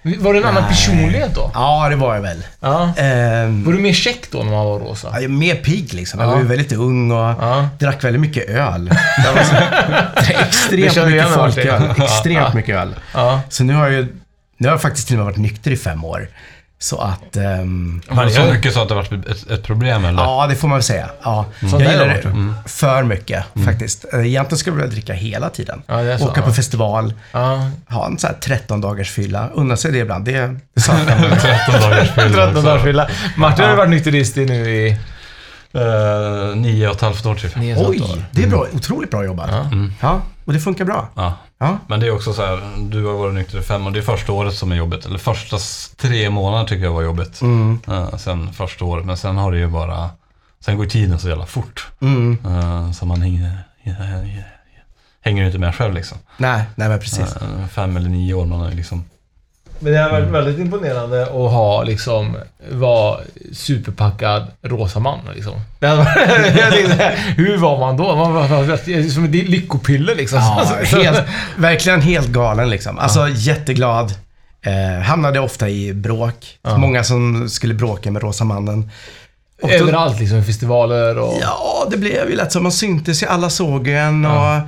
[0.02, 0.70] Var det en annan Nej.
[0.70, 1.50] personlighet då?
[1.54, 2.44] Ja, det var jag väl.
[2.60, 2.92] Ja.
[2.96, 5.08] Ehm, Var du mer check då när man var rosa?
[5.12, 6.20] jag är mer pigg liksom.
[6.20, 6.32] Jag Ja.
[6.32, 7.68] var ju väldigt ung och Ja.
[7.78, 8.90] drack väldigt mycket öl.
[9.24, 9.54] Jag så,
[10.32, 11.82] extremt jag mycket folköl.
[12.02, 12.52] Extremt Ja.
[12.54, 12.94] mycket öl.
[13.14, 13.40] Ja.
[13.48, 14.06] Så nu har jag ju,
[14.58, 16.28] nu har jag faktiskt till och med varit nykter i fem år.
[16.80, 17.36] Så att...
[17.36, 20.22] ehm, Var det så mycket så att det varit ett, ett problem eller?
[20.22, 21.10] Ja, det får man väl säga.
[21.22, 21.46] Ja.
[21.60, 24.04] Sånt Jag gillar det varit för mycket faktiskt.
[24.12, 25.82] Eh, Egentligen skulle jag vilja dricka hela tiden.
[25.86, 26.52] Ja, det är så, Åka på ja.
[26.54, 27.70] festival, Ja.
[27.88, 29.48] ha en sån här 13 dagars fylla.
[29.54, 30.24] Unna sig det ibland.
[30.24, 31.38] Det, det saknar man.
[31.38, 32.62] 13 dagars fylla 13 också.
[32.62, 33.08] dagars fylla.
[33.36, 34.90] Martin har ju varit nykterist i nu i...
[35.72, 37.52] Eh, nio och ett halvt år typ.
[37.56, 38.66] Oj, det är bra.
[38.72, 39.50] Otroligt bra jobbat.
[39.50, 39.70] Ja.
[40.00, 41.08] Ja, och det funkar bra.
[41.58, 41.78] Ja.
[41.86, 44.02] Men det är också så här, du har varit nykter i fem och det är
[44.02, 45.06] första året som är jobbigt.
[45.06, 45.58] Eller första
[45.96, 47.40] tre månader tycker jag var jobbigt.
[47.40, 47.80] Mm.
[47.88, 50.10] Eh, sen första året, men sen har det ju bara...
[50.60, 51.86] Sen går tiden så jävla fort.
[52.00, 52.38] Mm.
[52.46, 53.58] Eh, så man hänger,
[55.20, 56.18] hänger inte med själv liksom.
[56.36, 57.36] Nej, nej men precis.
[57.36, 59.04] Eh, fem eller nio år, man har liksom...
[59.78, 62.36] Men det har varit väldigt imponerande att ha liksom,
[62.70, 63.20] vara
[63.52, 65.52] superpackad rosa man liksom.
[65.80, 68.16] Tänkte Hur var man då?
[68.16, 70.38] Man var som ett lyckopiller liksom.
[70.38, 71.22] Ja, helt,
[71.56, 72.98] verkligen helt galen liksom.
[72.98, 74.14] Alltså jätteglad.
[74.62, 76.58] Eh, hamnade ofta i bråk.
[76.62, 76.76] Ja.
[76.76, 78.90] Många som skulle bråka med Rosa Mannen.
[79.62, 81.38] Och Överallt liksom, festivaler och...
[81.40, 82.60] Ja, det blev ju lätt så.
[82.60, 84.60] Man syntes ju, alla såg en och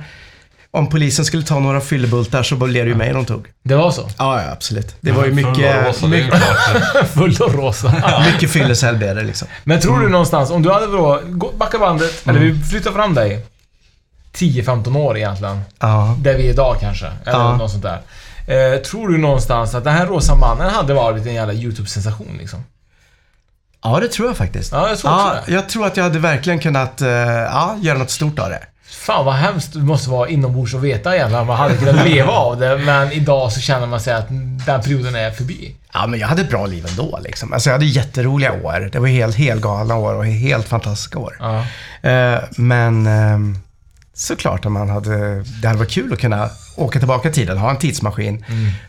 [0.73, 3.47] om polisen skulle ta några fyllebultar så blev det ju mig de tog.
[3.63, 4.09] Det var så?
[4.17, 4.95] Ja, ja, absolut.
[5.01, 5.51] Det var ju Full av
[6.09, 7.05] mycket, rosa.
[7.05, 8.21] Fullt av rosa.
[8.33, 9.47] mycket fyllecell blev det liksom.
[9.63, 11.21] Men tror du någonstans, om du hade då,
[11.57, 13.45] backa bandet, eller vi flyttar fram dig
[14.33, 15.61] 10-15 år egentligen.
[15.79, 16.15] Ja.
[16.19, 17.05] Där vi är idag kanske.
[17.05, 17.57] Eller Ja.
[17.57, 18.01] något sånt där.
[18.47, 22.63] Eh, tror du någonstans att den här rosa mannen hade varit en jävla YouTube-sensation liksom?
[23.83, 24.71] ja, det tror jag faktiskt.
[24.71, 28.11] Ja, jag tror ja, jag tror att jag hade verkligen kunnat eh, ja, göra något
[28.11, 28.59] stort av det.
[28.91, 32.59] Fan vad hemskt det måste vara inombords att veta att man hade kunnat leva av
[32.59, 32.77] det.
[32.77, 34.27] Men idag så känner man sig att
[34.65, 35.75] den perioden är förbi.
[35.93, 37.53] Ja, men jag hade ett bra liv ändå liksom.
[37.53, 38.89] Alltså jag hade jätteroliga år.
[38.91, 41.37] Det var helt helgalna år och helt fantastiska år.
[41.39, 41.65] Ja.
[42.09, 43.57] Eh, men eh,
[44.13, 47.69] såklart att man hade, det hade varit kul att kunna åka tillbaka i tiden, ha
[47.69, 48.45] en tidsmaskin,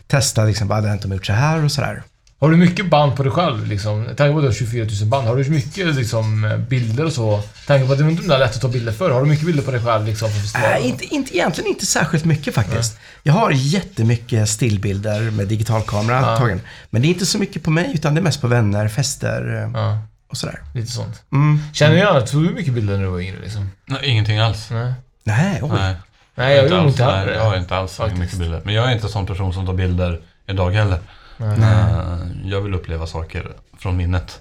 [0.07, 2.03] testa liksom, vad hade hänt om jag gjort så här och sådär.
[2.43, 4.05] Har du mycket band på dig själv liksom?
[4.17, 5.27] Tänk på att du har 24 000 band.
[5.27, 7.41] Har du mycket liksom bilder och så?
[7.67, 9.09] Tänk på att det inte är lätt att ta bilder för.
[9.11, 10.69] Har du mycket bilder på dig själv liksom på festivaler?
[10.73, 12.99] Nej, inte, inte, egentligen inte särskilt mycket faktiskt.
[13.23, 16.37] Jag har jättemycket stillbilder med digitalkamera Ja.
[16.37, 16.61] tagen.
[16.89, 19.63] Men det är inte så mycket på mig, utan det är mest på vänner, fester
[19.63, 19.97] eh, Ja,
[20.29, 20.59] och sådär.
[20.73, 21.21] lite sånt.
[21.31, 21.59] Mm.
[21.73, 23.69] Känner du att tog du mycket bilder när du var yngre liksom?
[23.85, 24.67] Nej, ingenting alls.
[24.71, 24.93] Nej.
[25.23, 25.69] Nej, oj.
[25.73, 25.95] Nej,
[26.35, 26.93] Nej, jag gjorde nog alls.
[26.99, 28.61] inte Nej, jag har inte alls mycket bilder.
[28.65, 30.99] Men jag är inte en sån person som tar bilder idag heller.
[31.57, 31.85] Nej.
[32.45, 33.47] Jag vill uppleva saker
[33.79, 34.39] från minnet.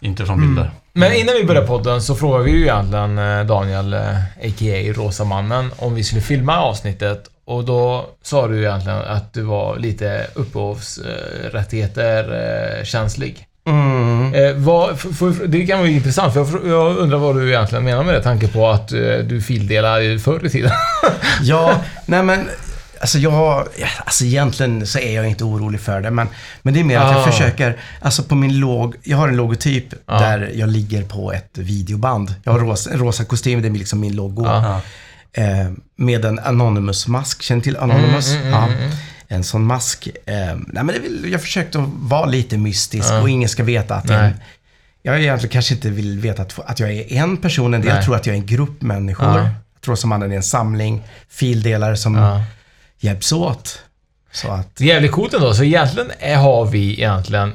[0.00, 0.70] Inte från bilder.
[0.92, 4.92] Men innan vi började podden så frågade vi ju egentligen eh, Daniel, eh, a.k.a.
[4.96, 7.24] Rosa mannen, om vi skulle filma avsnittet.
[7.44, 12.24] Och då sa du egentligen att du var lite upphovsrättigheter
[12.78, 13.46] eh, känslig.
[13.66, 14.34] Mm.
[14.34, 17.84] Eh, vad, f- f- det kan vara intressant, för jag, jag undrar vad du egentligen
[17.84, 20.70] menar med det, tanke på att eh, du fildelade förr i tiden.
[21.42, 21.74] Ja,
[22.06, 22.48] nej men
[23.04, 26.28] Alltså jag, ja, alltså egentligen så är jag inte orolig för det, men,
[26.62, 27.26] men det är mer att jag Ah.
[27.30, 30.18] försöker, alltså på min log, jag har en logotyp Ja.
[30.18, 32.34] där jag ligger på ett videoband.
[32.44, 34.44] Jag har rosa, en rosa kostym, det är liksom min logo.
[34.46, 34.80] Ja.
[35.32, 38.32] Eh, med en Anonymous-mask, känner till Anonymous?
[38.32, 38.90] Mm, mm, mm, mm.
[39.28, 40.08] En sån mask.
[40.26, 43.20] Eh, nej men det vill, jag försökte vara lite mystisk Ja.
[43.20, 44.30] och ingen ska veta att jag,
[45.02, 48.16] jag egentligen kanske inte vill veta att, att jag är en person, en del tror
[48.16, 49.26] att jag är en grupp människor.
[49.38, 49.38] Ja.
[49.74, 52.40] Jag tror som mannen är en samling fildelar som.
[53.04, 53.78] Hjälps åt.
[54.32, 57.52] Så att, jävligt coolt ändå, så egentligen är, har vi egentligen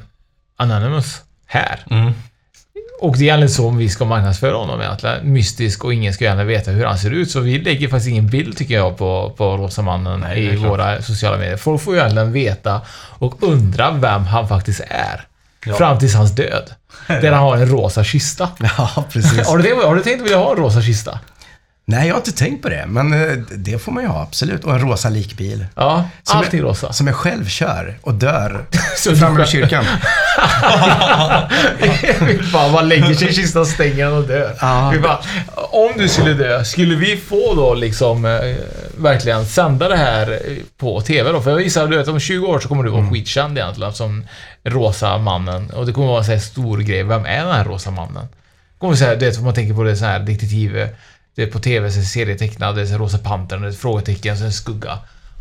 [0.58, 1.80] Anonymous här.
[1.90, 2.14] Mm.
[3.02, 5.34] Och det är egentligen så vi ska marknadsföra honom egentligen.
[5.34, 7.32] Mystisk och ingen ska gärna veta hur han ser ut.
[7.32, 11.02] Så vi lägger faktiskt ingen bild tycker jag på, på Rosa mannen Nej, i våra
[11.02, 11.58] sociala medier.
[11.58, 12.82] Folk får ju egentligen veta
[13.20, 15.26] och undra vem han faktiskt är.
[15.66, 15.74] Ja.
[15.74, 16.74] Fram tills hans död.
[17.08, 18.50] Där han har en rosa kista.
[18.78, 19.48] ja, precis.
[19.48, 21.20] Har du, tänkt, har du tänkt att vilja ha en rosa kista?
[21.90, 24.64] Nej, jag har inte tänkt på det, men eh, det får man ju ha, absolut.
[24.64, 25.66] Och en rosa likbil.
[25.76, 26.94] Ja, Som allting rosa.
[26.94, 28.66] Som jag själv kör och dör
[28.98, 29.86] Så framme vid kyrkan.
[32.52, 34.56] Fan, man lägger sig i kistan, stänger den och dör.
[34.62, 34.94] Ja.
[35.04, 35.18] Fan.
[35.56, 38.56] Om du skulle dö, skulle vi få då liksom eh,
[38.98, 40.40] verkligen sända det här
[40.78, 41.42] på TV då?
[41.42, 44.28] För jag gissar du att om 20 år så kommer du vara skitkänd egentligen som
[44.64, 45.70] rosa mannen.
[45.70, 47.04] Och det kommer vara en sån här stor grej.
[47.04, 48.28] Vem är den här rosa mannen?
[48.78, 50.88] Kommer säga, du vet, man tänker på det så här detektiv...
[51.40, 53.78] eh, Det är på TV, så är serietecknad, det är rosa pantern, det är ett
[53.80, 54.98] frågetecken, så är det en skugga.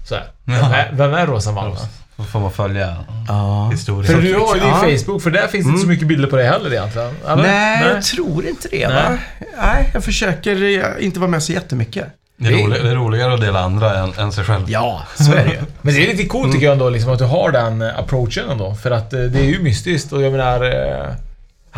[0.08, 0.24] Så här.
[0.44, 1.76] Vem, är, vem är rosa mannen?
[2.16, 2.96] Så får man följa
[3.28, 3.68] Ja.
[3.72, 4.14] historien.
[4.14, 4.98] För du har ju din Ja.
[4.98, 7.16] Facebook, för där finns det inte så mycket bilder på dig heller egentligen.
[7.28, 7.42] Eller?
[7.42, 8.86] Nej, jag tror inte det.
[8.86, 9.18] Va?
[9.62, 12.06] Nej, jag försöker eh, inte vara med så jättemycket.
[12.36, 14.70] Det är, rolig, det är roligare att dela andra än, än sig själv.
[14.70, 15.58] Ja, så är det ju.
[15.82, 18.50] Men det är lite coolt tycker jag ändå, liksom, att du har den eh, approachen
[18.50, 18.74] ändå.
[18.74, 21.16] För att eh, det är ju mystiskt och jag menar...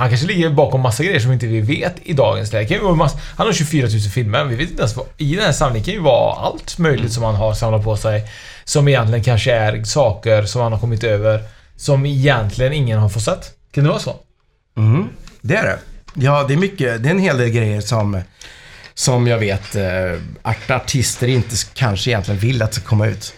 [0.01, 2.81] Han kanske ligger bakom massa grejer som inte vi vet i dagens läge.
[3.37, 5.07] Han har 24 000 filmer, vi vet inte ens vad...
[5.17, 8.23] I den här samlingen kan ju vara allt möjligt som han har samlat på sig.
[8.65, 11.41] Som egentligen kanske är saker som han har kommit över
[11.77, 13.53] som egentligen ingen har fått sett.
[13.73, 14.17] Kan det vara så?
[14.77, 15.09] Mm,
[15.41, 15.79] det är det.
[16.15, 17.03] Ja, det är mycket.
[17.03, 18.21] Det är en hel del grejer som,
[18.95, 19.83] som jag vet eh,
[20.43, 23.35] att artister inte kanske egentligen vill att ska komma ut.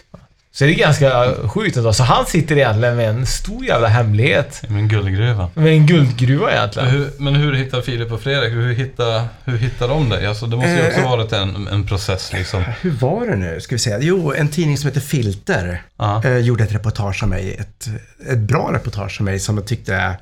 [0.55, 1.93] Så det är ganska sjukt ändå.
[1.93, 4.61] Så han sitter egentligen med en stor jävla hemlighet.
[4.69, 5.49] I min guldgruva.
[5.53, 6.87] Med en guldgruva egentligen.
[6.89, 10.27] Men hur, men hur hittar Filip och Fredrik, hur hittar, hur hittar de dig?
[10.27, 12.63] Alltså, det måste ju också Eh, varit en, en process liksom.
[12.81, 13.61] Hur var det nu?
[13.61, 13.97] Ska vi säga?
[14.01, 15.81] Jo, en tidning som heter Filter
[16.25, 17.55] eh, gjorde ett reportage om mig.
[17.59, 17.87] Ett,
[18.31, 20.15] ett bra reportage om mig som jag tyckte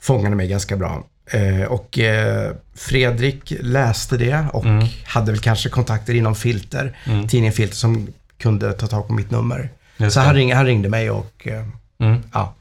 [0.00, 1.06] fångade mig ganska bra.
[1.30, 4.86] Eh, och eh, Fredrik läste det och Mm.
[5.04, 7.28] hade väl kanske kontakter inom Filter, Mm.
[7.28, 8.08] tidningen Filter som
[8.38, 9.70] kunde ta tag på mitt nummer.
[9.98, 10.20] Så det.
[10.20, 11.64] han, ring, han ringde mig och, eh,
[12.00, 12.22] Mm.
[12.32, 12.54] ja,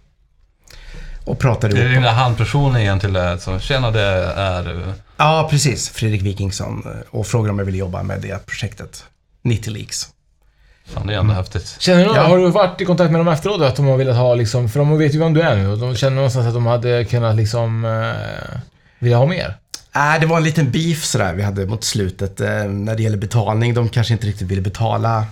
[1.25, 1.93] och pratade Det är ihop.
[1.93, 4.69] den där handpersonen egentligen, så tjena det är...
[4.81, 5.89] eh, Ja, precis.
[5.89, 9.03] Fredrik Wikingsson eh, och frågade om jag ville jobba med det projektet.
[9.41, 10.07] 90 Leaks.
[10.85, 11.75] Fan, det är ändå häftigt.
[11.79, 12.21] Känner du, Ja.
[12.27, 14.79] Har du varit i kontakt med dem efteråt att de har velat ha liksom, för
[14.79, 17.35] de vet ju vem du är nu och de känner någonstans att de hade kunnat
[17.35, 18.57] liksom eh,
[18.99, 19.57] vilja ha mer?
[19.95, 23.17] Nej, det var en liten beef sådär vi hade mot slutet eh, när det gäller
[23.17, 23.73] betalning.
[23.73, 25.25] De kanske inte riktigt ville betala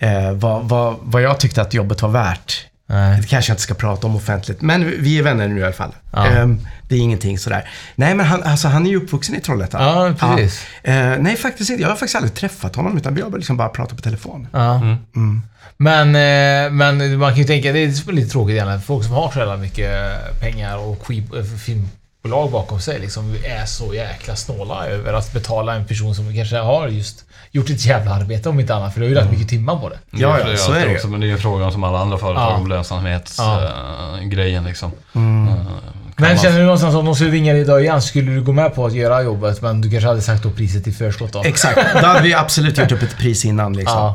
[0.00, 2.66] eh, vad, vad, vad jag tyckte att jobbet var värt.
[2.86, 3.20] Nej.
[3.20, 5.72] Det kanske jag inte ska prata om offentligt, men vi är vänner nu i alla
[5.72, 5.94] fall.
[6.12, 6.26] Ja.
[6.26, 6.48] Eh,
[6.88, 7.70] det är ingenting sådär.
[7.94, 9.82] Nej, men han, alltså, han är ju uppvuxen i Trollhättan.
[9.82, 10.66] Ja, precis.
[10.82, 10.92] Ja.
[10.92, 11.82] Eh, nej, faktiskt inte.
[11.82, 14.46] Jag har faktiskt aldrig träffat honom, utan vi har liksom bara pratat på telefon.
[14.52, 14.74] Ja.
[14.74, 14.96] Mm.
[15.16, 15.42] Mm.
[15.76, 18.82] Men, eh, men man kan ju tänka, det är lite tråkigt egentligen.
[18.82, 19.90] Folk som har så jävla mycket
[20.40, 21.42] pengar och skip, eh,
[22.22, 26.56] filmbolag bakom sig liksom är så jäkla snåla över att betala en person som kanske
[26.58, 28.92] har just gjort ett jävla arbete om inte annat.
[28.94, 29.98] För det har ju rätt mycket timmar på det.
[30.10, 32.18] Ja, ja, så är det också, Men det är ju en fråga som alla andra
[32.18, 32.54] företag Ja.
[32.56, 32.76] om Ja.
[32.76, 34.92] lönsamhetsgrejen liksom.
[35.14, 35.46] Mm.
[35.46, 35.56] Kan
[36.16, 38.52] Men man- känner du någonstans om de skulle ringa dig idag igen, skulle du gå
[38.52, 41.42] med på att göra jobbet men du kanske hade sagt då priset i förskott då?
[41.44, 41.78] Exakt.
[42.00, 44.12] Då hade vi absolut gjort upp ett pris innan liksom.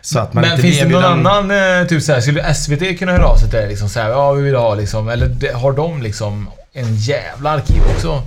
[0.00, 3.12] Så att man Men inte finns det någon annan, eh, typ såhär, skulle SVT kunna
[3.12, 6.02] höra av sig till dig liksom såhär, ja vi vill ha liksom, eller har de
[6.02, 8.22] liksom en jävla arkiv också?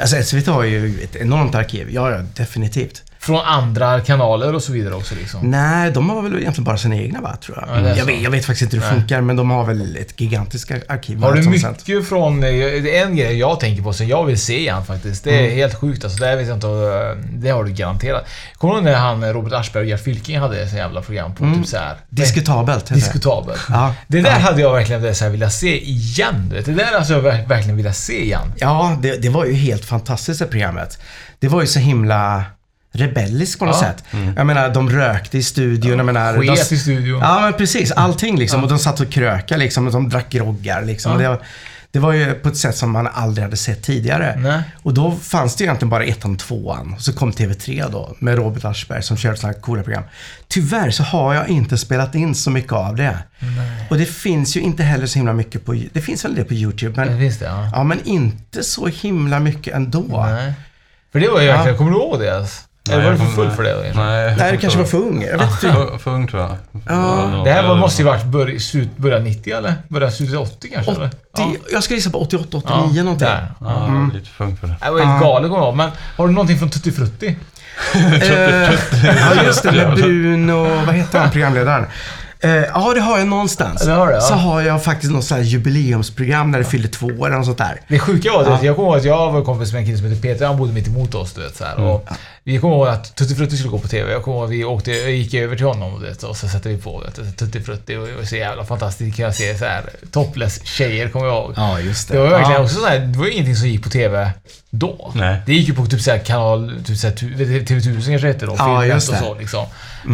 [0.00, 1.90] Alltså SVT har ju ett enormt arkiv.
[1.90, 3.02] Ja, ja, definitivt.
[3.26, 5.50] Från andra kanaler och så vidare också liksom?
[5.50, 7.78] Nej, de har väl egentligen bara sina egna va, tror jag.
[7.84, 8.04] Ja, jag, så.
[8.04, 8.98] vet, jag vet faktiskt inte hur det Nej.
[9.00, 11.18] funkar, men de har väl ett gigantiskt arkiv.
[11.22, 12.06] Har du mycket sänt.
[12.08, 12.36] från...
[12.44, 15.24] eh, Det är en grej jag tänker på som jag vill se igen faktiskt.
[15.24, 15.56] Det är Mm.
[15.56, 16.18] helt sjukt alltså.
[16.18, 18.26] Det här vet jag inte eh, Det har du garanterat.
[18.58, 21.34] Kommer du ihåg när han, eh, Robert Aschberg och Gert Fylking hade ett jävla program
[21.34, 21.58] på Mm.
[21.58, 21.96] typ såhär...
[22.08, 23.00] Diskutabelt heter det.
[23.00, 23.60] Diskutabelt.
[23.68, 24.38] Ja, Det där ja.
[24.38, 26.52] hade jag verkligen det så här velat se igen.
[26.64, 28.52] Det där alltså jag ver- verkligen vilja se igen.
[28.56, 30.98] Ja, det, det var ju helt fantastiskt det programmet.
[31.38, 32.44] Det var ju så himla
[32.94, 33.88] rebelliskt på något Ja.
[33.88, 34.04] sätt.
[34.36, 35.96] Jag menar, de rökte i studion.
[35.96, 37.20] Jag menar, de, Sket i studion.
[37.20, 37.92] Ja, men precis.
[37.92, 38.62] Allting liksom.
[38.62, 39.86] Och de satt och krökade liksom.
[39.86, 41.12] Och de drack groggar liksom.
[41.12, 41.18] Ja.
[41.18, 41.38] Det, var,
[41.90, 44.36] det var ju på ett sätt som man aldrig hade sett tidigare.
[44.38, 44.62] Nej.
[44.82, 46.92] Och då fanns det ju egentligen bara ettan och tvåan.
[46.94, 50.02] Och så kom TV3 då med Robert Aschberg som körde sådana här coola program.
[50.48, 53.18] Tyvärr så har jag inte spelat in så mycket av det.
[53.90, 55.76] Och det finns ju inte heller så himla mycket på...
[55.92, 57.70] Det finns väl det på YouTube, Det men, finns det, ja.
[57.72, 60.26] ja, men inte så himla mycket ändå.
[60.30, 60.52] Nej.
[61.12, 61.54] För det var ju Ja.
[61.56, 61.78] verkligen...
[61.78, 62.46] Kommer du ihåg det
[62.90, 62.98] ens?
[63.00, 63.92] Eller var du för full för det?
[63.94, 65.22] Nej, Nej, du kanske var för ung.
[65.22, 65.98] Jag vet inte.
[65.98, 66.50] För, ung tror jag.
[66.88, 67.42] Ja.
[67.44, 69.74] Det här var, måste ju varit börj, slut, början 90 eller?
[69.88, 70.92] Början slutet 80 kanske?
[70.92, 71.10] Eller?
[71.32, 73.26] 80, Jag ska gissa på 88, 89 Ja, någonting.
[73.28, 73.52] där.
[73.60, 74.10] Ja, Mm.
[74.14, 74.76] lite för ung för det.
[74.82, 75.28] Det var helt Ja.
[75.28, 75.76] galet kommer jag.
[75.76, 77.36] Men har du någonting från Tutti Frutti?
[77.94, 78.72] Eh,
[79.04, 79.72] ja, just det.
[79.72, 81.86] Med Bruno, vad heter han, programledaren?
[82.40, 83.82] Eh, ja, det har jag någonstans.
[83.86, 84.20] Det har du, ja.
[84.20, 87.46] Så har jag faktiskt något sånt här jubileumsprogram när det fyllde två år eller något
[87.46, 87.80] sånt där.
[87.88, 88.58] Det sjuka var det, Ja.
[88.62, 90.72] jag kommer ihåg att jag var kompis med en kille som heter Peter, han bodde
[90.72, 92.08] mitt emot oss du vet så här, och
[92.46, 94.12] Vi kommer ihåg att Tutti Frutti skulle gå på TV.
[94.12, 96.76] Jag kommer ihåg att vi åkte, gick över till honom vet, och så satte vi
[96.78, 99.16] på vet, Tutti Frutti och det var så jävla fantastiskt.
[99.16, 99.82] Kan jag se så här
[100.12, 101.52] topless tjejer kommer jag ihåg.
[101.56, 102.64] Ja, just Det var verkligen ja.
[102.64, 104.30] också så här, det var ingenting som gick på TV
[104.70, 105.12] då.
[105.14, 105.36] Nej.
[105.46, 108.46] Det gick ju på typ så här kanal, typ så här, tu- TV1000 kanske hette
[108.46, 108.54] då.
[108.58, 109.20] Ja, just och det.
[109.20, 109.66] så liksom.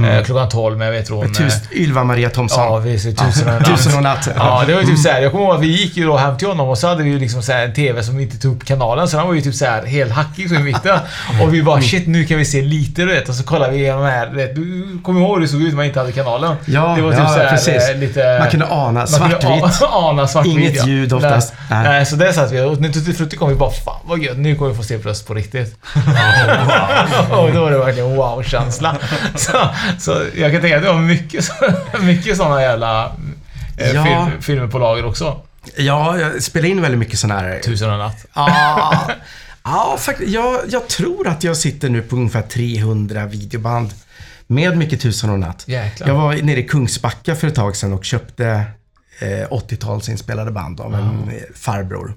[0.04, 1.32] Eh, klockan 12, men jag vet hon...
[1.32, 2.64] Tus, Ylva Maria Thomsson.
[2.64, 3.76] Ja, vi ser tusen och en natt.
[3.76, 4.28] Tusen och natt.
[4.36, 6.38] Ja, det var ju typ såhär, jag kommer ihåg att vi gick ju då hem
[6.38, 8.56] till honom och så hade vi ju liksom så här en TV som inte tog
[8.56, 10.98] upp kanalen, så han var ju typ såhär helt hackig så i mitten.
[11.42, 13.28] Och vi bara shit, nu kan vi se lite du vet.
[13.28, 15.68] Och så kollade vi igenom här, du vet, du kommer ihåg hur det såg ut
[15.68, 16.56] när man inte hade kanalen?
[16.66, 17.88] Ja, det var typ ja, så här, precis.
[17.88, 18.38] eh, lite...
[18.38, 19.82] Man kunde ana svartvitt.
[19.90, 20.86] ana svartvitt, Inget ja.
[20.86, 21.54] ljud oftast.
[21.70, 22.06] Nej.
[22.06, 24.56] Så där satt vi och när Tutti Frutti kom vi bara fan vad gött, nu
[24.56, 25.76] kommer vi få se bröst på riktigt.
[27.30, 28.96] och då var det verkligen wow-känsla.
[29.36, 29.52] Så,
[29.98, 31.50] så jag kan tänka att det var mycket,
[32.00, 33.12] mycket sådana jävla
[33.78, 34.04] eh, Ja.
[34.04, 35.36] film, filmer på lager också.
[35.76, 37.60] Ja, jag spelar in väldigt mycket sån här...
[37.64, 38.26] Tusen och en natt.
[38.34, 38.94] Ja,
[39.64, 40.30] ja faktiskt.
[40.30, 43.90] Jag, jag tror att jag sitter nu på ungefär 300 videoband.
[44.46, 45.64] Med mycket tusen och natt.
[45.66, 46.08] Jäklar.
[46.08, 48.46] Jag var nere i Kungsbacka för ett tag sedan och köpte
[49.20, 52.12] eh, 80-talsinspelade band av en eh, farbror.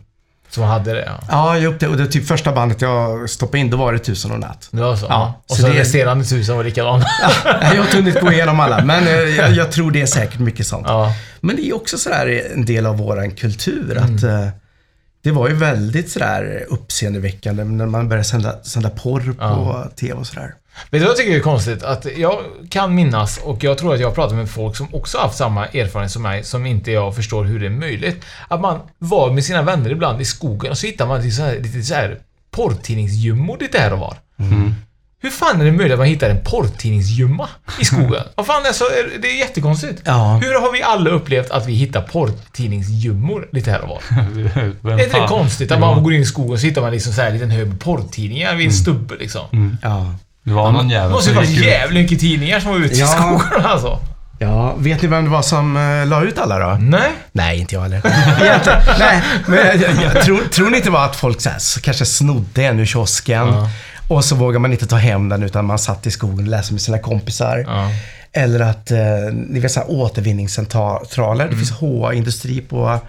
[0.50, 1.20] Som hade det, ja.
[1.30, 4.32] Ja, jag upptäckte, och det typ första bandet jag stoppade in, då var det Tusen
[4.32, 4.68] och natt.
[4.72, 5.06] Det var så?
[5.10, 7.06] Ja, Och så så det- resterande tusen var likadana.
[7.46, 10.06] Nej, jag har inte hunnit gå igenom alla, men eh, jag, jag tror det är
[10.06, 10.86] säkert mycket sånt.
[10.88, 11.14] ja.
[11.42, 14.44] Men det är också sådär en del av våran kultur att Mm.
[14.44, 14.50] eh,
[15.24, 19.90] det var ju väldigt sådär uppseendeväckande när man började sända, sända porr på Ja.
[19.96, 20.54] TV och sådär.
[20.90, 21.84] Vet du vad jag tycker är konstigt?
[21.84, 25.18] Att jag kan minnas, och jag tror att jag har pratat med folk som också
[25.18, 28.26] haft samma erfarenhet som mig, som inte jag förstår hur det är möjligt.
[28.48, 31.44] Att man var med sina vänner ibland i skogen och så hittar man lite så
[31.44, 32.20] här, lite så här
[32.52, 34.18] porrtidningsgömmor lite här och var.
[35.24, 37.50] Hur fan är det möjligt att man hittar en porrtidningsgömma
[37.80, 38.24] i skogen?
[38.36, 38.84] Vad fan, alltså,
[39.22, 40.02] det är jättekonstigt.
[40.06, 40.40] Ja.
[40.44, 44.02] Hur har vi alla upplevt att vi hittar porrtidningsgömmor lite här och var?
[44.82, 46.92] Vem Är inte det konstigt att man går in i skogen och så hittar man
[46.92, 49.78] liksom så här en liten hög porrtidningar vid en stubbe liksom?
[49.82, 50.16] Ja.
[50.44, 53.00] Det var någon Det jävel måste ju vara jävligt mycket tidningar som var ute i
[53.00, 53.08] Ja.
[53.08, 54.00] skogen alltså.
[54.40, 56.78] ja, vet ni vem det var som uh, la ut alla då?
[56.80, 57.12] Nej.
[57.32, 58.02] Nej, inte jag heller.
[59.00, 61.82] Nej, men jag, jag, jag tror, tror ni inte bara att folk så här, så
[61.82, 63.70] kanske snodde en ur kiosken Ja.
[64.08, 66.74] Och så vågar man inte ta hem den utan man satt i skogen och läste
[66.74, 67.64] med sina kompisar.
[67.68, 67.90] Ja.
[68.32, 68.98] Eller att, eh,
[69.34, 71.48] ni vet så här återvinningscentraler.
[71.50, 73.00] Det finns HA Industri på,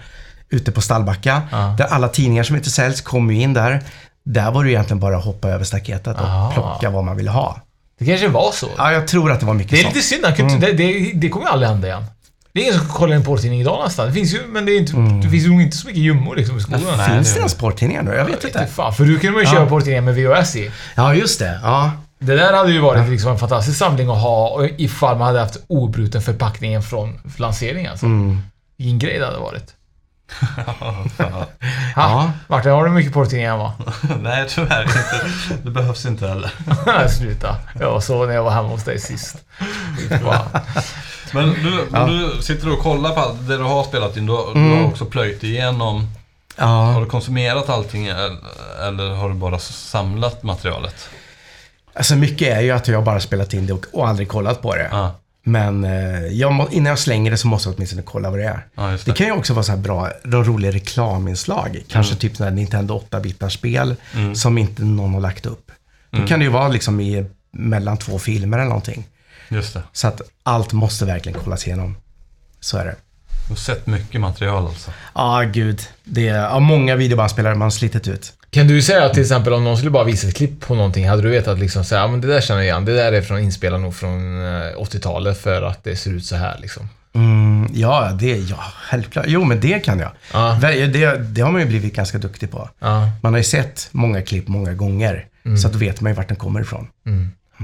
[0.50, 1.42] ute på Stallbacka.
[1.52, 1.74] Ja.
[1.78, 3.82] Där alla tidningar som inte säljs kommer in där.
[4.24, 6.50] Där var det egentligen bara att hoppa över staketet och Ah.
[6.54, 7.60] plocka vad man ville ha.
[7.98, 8.66] Det kanske var så.
[8.76, 10.24] Ja, jag tror att det var mycket Det är lite synd.
[10.38, 12.04] inte- Det, det, det kommer ju aldrig hända igen.
[12.54, 14.06] Det är ingen som kollar en porrtidning idag nästan.
[14.06, 14.92] Det finns ju, men det, är inte,
[15.22, 16.80] det finns nog inte så mycket gömmor liksom i skogen.
[16.96, 18.14] Nej, Finns det ens sporttidningar nu?
[18.14, 20.70] Jag vet Inte fan, för du kunde man ju köpa porrtidningar med VHS i.
[20.94, 21.60] Ja, just det.
[21.62, 21.92] Ja.
[22.18, 25.56] Det där hade ju varit liksom en fantastisk samling att ha ifall man hade haft
[25.66, 27.90] obruten förpackningen från lanseringen.
[27.90, 28.06] Alltså.
[28.06, 28.38] Mm.
[28.76, 29.74] Vilken grej det hade varit.
[31.18, 31.46] Ja.
[32.02, 32.30] Ha?
[32.48, 33.72] Martin, har du mycket porrtidningar hemma?
[34.22, 35.26] Nej, tyvärr inte.
[35.64, 36.50] Det behövs inte heller.
[37.08, 37.56] Sluta.
[37.80, 39.36] Jag såg när jag var hemma hos dig sist.
[41.34, 44.32] Men du, när du sitter och kollar på allt det du har spelat in, du,
[44.54, 44.78] du Mm.
[44.78, 46.06] har också plöjt igenom.
[46.56, 47.00] Har Ja.
[47.00, 48.36] du konsumerat allting eller,
[48.88, 50.94] eller har du bara samlat materialet?
[51.94, 54.74] Alltså mycket är ju att jag bara spelat in det och, och aldrig kollat på
[54.74, 54.88] det.
[54.92, 58.44] Ja, Men eh, jag innan jag slänger det så måste jag åtminstone kolla vad det
[58.44, 58.66] är.
[58.74, 59.12] ja Det det.
[59.12, 61.82] kan ju också vara så här bra, roliga reklaminslag.
[61.88, 62.18] Kanske Mm.
[62.20, 63.94] typ sådana här Nintendo 8-bitar-spel
[64.34, 65.70] som inte någon har lagt upp.
[66.10, 69.04] Då kan det ju vara liksom i, mellan två filmer eller någonting.
[69.48, 69.82] Just det.
[69.92, 71.96] Så att allt måste verkligen kollas igenom.
[72.60, 72.96] Så är det.
[73.46, 74.90] Du har sett mycket material alltså.
[75.14, 75.80] Ja, gud.
[76.04, 78.32] Det är ja, många videobandspelare man har slitit ut.
[78.50, 81.22] Kan du säga till exempel om någon skulle bara visa ett klipp på någonting, hade
[81.22, 83.38] du vetat liksom säga, ja men det där känner jag igen, det där är från
[83.38, 86.88] inspelad nog från eh, 80-talet för att det ser ut så här liksom.
[87.14, 89.24] Mm, ja, det, ja, självklart.
[89.28, 90.10] Jo, men det kan jag.
[90.32, 90.58] Ja.
[90.60, 92.68] Det, det, har man ju blivit ganska duktig på.
[92.78, 93.08] Ja.
[93.22, 95.26] Man har ju sett många klipp många gånger.
[95.44, 95.58] Mm.
[95.58, 96.88] Så att då vet man ju vart den kommer ifrån.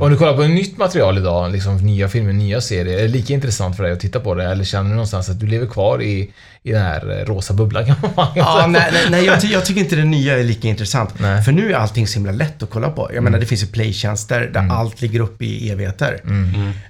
[0.00, 3.32] Om du kollar på nytt material idag, liksom nya filmer, nya serier, är det lika
[3.34, 4.44] intressant för dig att titta på det?
[4.44, 6.30] Eller känner du någonstans att du lever kvar i,
[6.62, 9.64] i den här eh, rosa bubblan kan man Ja, nej, nej, nej jag, ty jag
[9.66, 11.10] tycker inte det nya är lika intressant.
[11.18, 11.42] Nej.
[11.42, 13.10] För nu är allting så himla lätt att kolla på.
[13.14, 16.20] Jag menar, det finns ju playtjänster där allt ligger uppe i evigheter.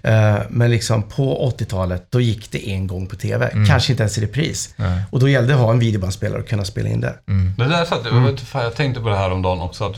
[0.02, 3.50] Eh, men liksom på 80-talet, då gick det en gång på TV.
[3.68, 4.74] Kanske inte ens i repris.
[4.76, 5.00] Nej.
[5.10, 7.14] Och då gällde det att ha en videobandspelare och kunna spela in det.
[7.24, 8.24] Men det är så att, Mm.
[8.24, 9.96] jag, vet, fan, jag tänkte på det här om dagen också, att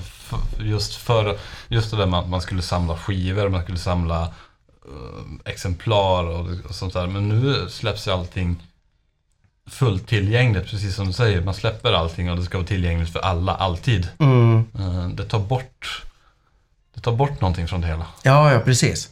[0.59, 5.53] just för just det där med att man skulle samla skivor, man skulle samla eh,
[5.53, 7.07] exemplar och, och sånt där.
[7.07, 8.63] Men nu släpps ju allting
[9.71, 11.41] fullt tillgängligt, precis som du säger.
[11.41, 14.09] Man släpper allting och det ska vara tillgängligt för alla, alltid.
[14.19, 14.65] Mm.
[14.79, 16.03] Eh, det tar bort
[16.95, 18.07] det tar bort någonting från det hela.
[18.23, 19.09] Ja, ja, precis.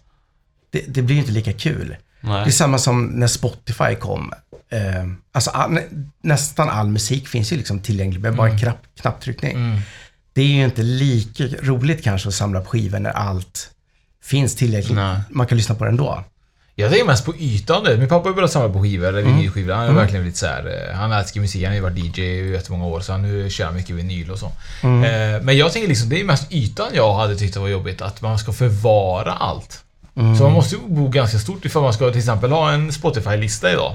[0.70, 1.96] Det, det blir ju inte lika kul.
[2.20, 2.52] Det är Nej.
[2.52, 4.32] samma som när Spotify kom.
[4.68, 5.82] Eh, alltså all, nä,
[6.22, 9.56] nästan all musik finns ju liksom tillgänglig med bara en knapp, knapptryckning.
[9.56, 9.80] Mm.
[10.40, 13.70] Det är ju inte lika roligt kanske att samla på skivor när allt
[14.22, 14.90] finns tillgängligt.
[14.94, 15.20] Nej.
[15.30, 16.24] Man kan lyssna på det ändå.
[16.74, 17.84] Jag tänker mest på ytan.
[17.98, 19.36] Min pappa har börjat samla på skivor, eller Mm.
[19.36, 19.72] vinylskivor.
[19.74, 20.88] Han är verkligen lite så här.
[20.90, 23.50] eh, Han älskar musik, han har ju varit DJ i jättemånga år, så han nu
[23.50, 24.52] kör han mycket vinyl och så.
[24.82, 25.04] Mm.
[25.34, 28.02] Eh, Men jag tänker liksom, det är mest ytan jag hade tyckt det var jobbigt,
[28.02, 29.84] att man ska förvara allt.
[30.16, 30.36] Mm.
[30.36, 33.72] Så man måste ju bo ganska stort ifall man ska till exempel ha en Spotify-lista
[33.72, 33.94] idag.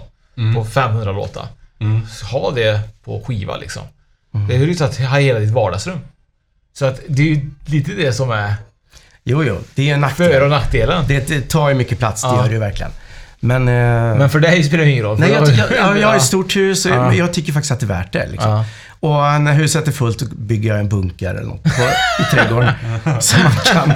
[0.55, 1.47] På 500 låtar.
[1.79, 2.01] Mm.
[2.31, 3.83] Ha det på skiva liksom.
[4.33, 4.47] Mm.
[4.47, 5.99] Det är ju så att ha hela ditt vardagsrum.
[6.77, 8.53] Så att det är ju lite det som är
[9.23, 10.49] Jo, jo, det är en för och nackdel.
[10.89, 11.03] nackdelen.
[11.07, 12.35] Det, det tar ju mycket plats, det Ja.
[12.37, 12.91] gör det ju verkligen.
[13.39, 13.67] Men...
[13.67, 15.19] eh, Men för dig spelar det ingen roll.
[15.19, 17.13] Nej, jag, jag, jag, jag har ett stort hus och Ja.
[17.13, 18.27] jag tycker faktiskt att det är värt det.
[18.27, 18.51] Liksom.
[18.51, 18.65] Ja.
[18.99, 21.83] Och när huset är fullt bygger jag en bunker eller något på,
[22.21, 22.71] i trädgården.
[23.19, 23.93] så man kan...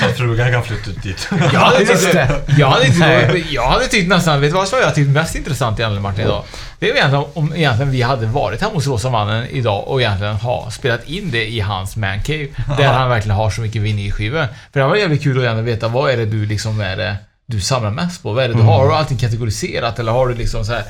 [0.00, 1.28] Så att frugan kan flytta ut dit.
[1.52, 2.14] Jag hade, tyckt,
[2.58, 5.34] jag, hade tyckt, jag hade tyckt nästan, vet du vad som jag har tyckt mest
[5.34, 6.44] intressant egentligen Martin idag?
[6.78, 10.34] Det är egentligen om egentligen vi hade varit hemma hos Rosa Mannen idag och egentligen
[10.34, 12.46] ha spelat in det i hans mancave.
[12.76, 14.48] Där han verkligen har så mycket vinylskivor.
[14.72, 17.16] För det var jävligt kul att gärna veta vad är det du liksom är det
[17.46, 18.32] du samlar mest på?
[18.32, 18.78] Vad är det du har?
[18.78, 20.84] Har du allting kategoriserat eller har du liksom så här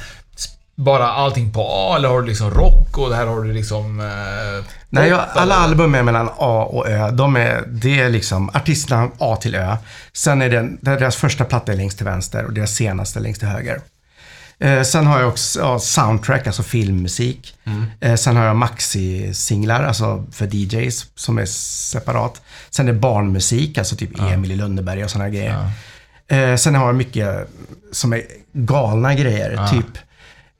[0.84, 4.00] bara allting på A eller har du liksom rock och här har du liksom...
[4.00, 5.54] Eh, Nej, jag, alla eller?
[5.54, 7.10] album är mellan A och Ö.
[7.10, 9.76] De är, det är liksom artisterna A till Ö.
[10.12, 13.20] Sen är det, det är deras första platta är längst till vänster och deras senaste
[13.20, 13.80] längst till höger.
[14.58, 17.54] Eh, sen har jag också ja, soundtrack, alltså filmmusik.
[18.00, 22.42] Eh, sen har jag maxi-singlar, alltså för DJs, som är separat.
[22.70, 25.70] Sen är det barnmusik, alltså typ Emil i Lönneberga och sådana grejer.
[26.28, 27.50] Eh, sen har jag mycket
[27.92, 28.22] som är
[28.52, 29.98] galna grejer, typ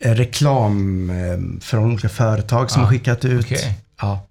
[0.01, 3.45] reklam eh, från olika företag som har skickat ut.
[3.45, 3.79] okej.
[4.01, 4.27] Ja.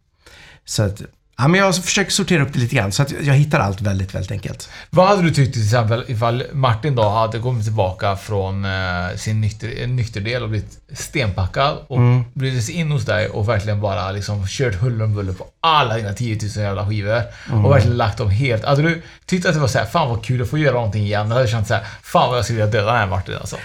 [0.66, 1.02] Så att,
[1.40, 4.16] ja, men jag försöker sortera upp det lite grann, så att jag hittar allt väldigt,
[4.16, 4.70] väldigt enkelt.
[4.90, 9.42] Vad hade du tyckt till exempel ifall Martin då hade kommit tillbaka från eh, sin
[9.42, 12.24] nykter, nykterdel och blivit stenpackad och Mm.
[12.34, 15.96] blivit sig in hos dig och verkligen bara liksom kört huller om buller på alla
[15.98, 17.22] dina 10 000 jävla skivor
[17.52, 17.66] Mm.
[17.66, 18.66] och verkligen lagt dem helt.
[18.66, 21.22] Hade du tyckt att det var såhär, fan vad kul att få göra någonting igen?
[21.26, 23.56] Eller hade du känt såhär, fan vad jag skulle vilja döda den här Martin alltså?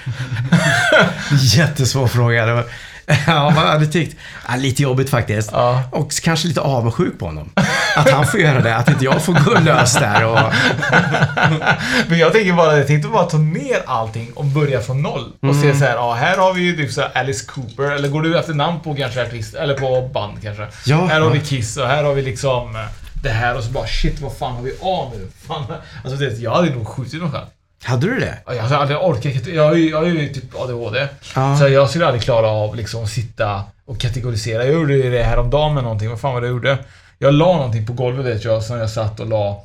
[1.57, 2.47] Jättesvår fråga.
[2.47, 2.65] Det var,
[3.27, 4.17] ja, vad hade tyckt?
[4.49, 5.51] Ja, lite jobbigt faktiskt.
[5.53, 5.83] Ja.
[5.91, 7.51] Och kanske lite avundsjuk på honom.
[7.97, 10.39] Att han får göra det, att inte jag får gå lös där och...
[12.09, 15.33] Men jag tänker bara, jag tänkte bara ta ner allting och börja från noll.
[15.41, 15.63] Och Mm.
[15.63, 18.39] se så här, ja här har vi ju typ så Alice Cooper, eller går du
[18.39, 20.67] efter namn på kanske artist, eller på band kanske?
[20.87, 21.07] Ja.
[21.07, 22.83] Här har vi Kiss och här har vi liksom eh,
[23.23, 25.29] det här och så bara shit, vad fan har vi av nu?
[25.47, 25.65] Fan,
[26.05, 27.45] alltså jag hade nog skjutit mig själv.
[27.85, 28.39] Hade du det?
[28.47, 31.09] Jag hade aldrig orkat, jag har ju, jag har ju typ ADHD.
[31.35, 31.59] Ja.
[31.59, 34.65] Så jag skulle aldrig klara av liksom att sitta och kategorisera.
[34.65, 36.79] Jag gjorde det häromdagen med någonting, vad fan var det jag gjorde?
[37.19, 39.65] Jag la någonting på golvet vet jag, som jag satt och la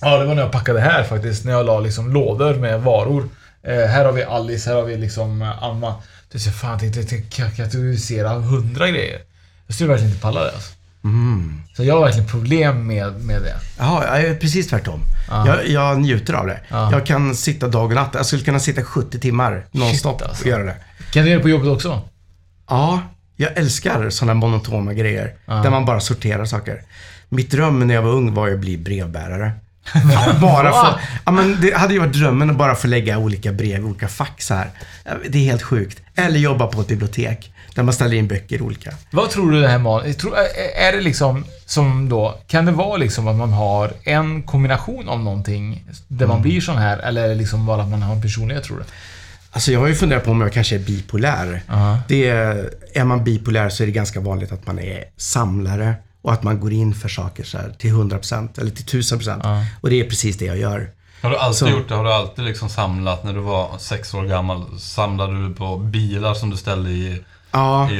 [0.00, 1.44] Ja, det var när jag packade här faktiskt.
[1.44, 3.28] När jag la liksom lådor med varor.
[3.62, 5.48] Eh, här har vi Alice, här har vi liksom eh,
[6.46, 9.20] är fan, jag tänkte jag tänkte kategorisera hundra grejer.
[9.66, 10.72] Jag skulle verkligen inte palla det alltså.
[11.04, 11.62] Mm.
[11.76, 13.56] Så jag har verkligen problem med, med det.
[13.78, 15.00] Ja, jag är precis tvärtom.
[15.28, 15.46] Ja.
[15.46, 16.60] Jag, jag njuter av det.
[16.68, 16.92] Ja.
[16.92, 18.10] Jag kan sitta dag och natt.
[18.14, 20.44] Jag skulle kunna sitta 70 timmar nonstop alltså.
[20.44, 20.76] och göra det.
[21.12, 22.02] Kan du göra det på jobbet också?
[22.68, 23.02] Ja,
[23.36, 25.34] jag älskar sådana monotona grejer.
[25.46, 26.82] Där man bara sorterar saker.
[27.28, 29.52] Mitt dröm när jag var ung var ju att bli brevbärare.
[30.40, 33.80] bara för, ja, men det hade ju varit drömmen att bara få lägga olika brev
[33.80, 34.70] i olika fack så här.
[35.28, 36.02] Det är helt sjukt.
[36.14, 37.52] Eller jobba på ett bibliotek.
[37.78, 38.94] Där man ställer in böcker olika.
[39.10, 42.96] Vad tror du det här man, tror, är- det liksom som då, kan det vara
[42.96, 47.28] liksom att man har en kombination av någonting där man blir sån här eller är
[47.28, 48.82] det liksom bara att man har en personlighet tror du?
[49.50, 51.62] Alltså jag har ju funderat på om jag kanske är bipolär.
[51.68, 51.98] Ja.
[52.08, 56.32] Det är, är man bipolär så är det ganska vanligt att man är samlare och
[56.32, 59.40] att man går in för saker så här till 100% eller till 1000%.
[59.42, 59.64] Ja.
[59.80, 60.90] Och det är precis det jag gör.
[61.22, 61.94] Har du alltid Så- gjort det?
[61.94, 66.34] Har du alltid liksom samlat, när du var sex år gammal, samlade du på bilar
[66.34, 67.20] som du ställde i...
[67.50, 67.90] Ja,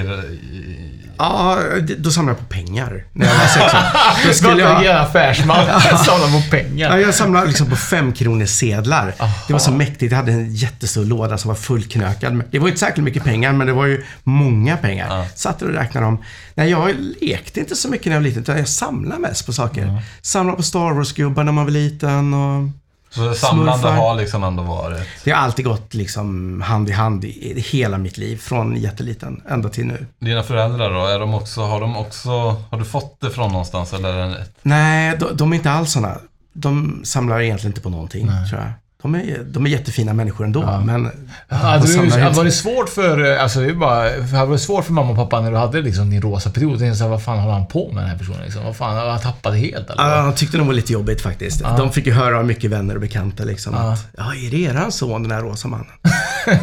[1.18, 1.58] ja
[1.98, 3.80] då samlade jag på pengar när jag var sex år.
[4.26, 4.84] Då Skulle jag...
[4.84, 6.90] jag, affärsman, samla på pengar.
[6.90, 9.14] ja, jag samlade liksom på fem kronor sedlar.
[9.46, 10.12] Det var så mäktigt.
[10.12, 12.44] Jag hade en jättestor låda som var fullknökad.
[12.50, 15.18] Det var inte särskilt mycket pengar, men det var ju många pengar.
[15.18, 15.26] Ja.
[15.34, 16.24] Satt och räknade dem.
[16.54, 19.52] Nej, jag lekte inte så mycket när jag var liten, utan jag samlade mest på
[19.52, 20.02] saker.
[20.22, 22.68] Samlade på Star Wars-gubbar när man var liten och...
[23.10, 23.96] Så det samlande Smurfar.
[23.96, 25.06] har liksom ändå varit...
[25.24, 29.68] Det har alltid gått liksom hand i hand i hela mitt liv, från jätteliten ända
[29.68, 30.06] till nu.
[30.18, 32.30] Dina föräldrar då, är de också, har de också,
[32.70, 34.44] har du fått det från någonstans eller?
[34.62, 36.18] Nej, de, de är inte alls såna.
[36.52, 38.70] De samlar egentligen inte på någonting, tror jag.
[39.02, 41.10] De är, de är jättefina människor ändå, men...
[41.48, 42.30] Hade du, inte.
[42.30, 45.50] var det svårt för, alltså det bara, hade det svårt för mamma och pappa när
[45.50, 46.78] du hade liksom din rosa period?
[46.78, 48.64] Tänkte vad fan håller han på med den här personen liksom?
[48.64, 50.16] Vad fan, har han tappat det helt eller?
[50.16, 51.62] Ja, de tyckte nog var lite jobbigt faktiskt.
[51.76, 53.92] De fick ju höra av mycket vänner och bekanta liksom Ja.
[53.92, 55.86] att ja, är det eran son, den här rosa mannen?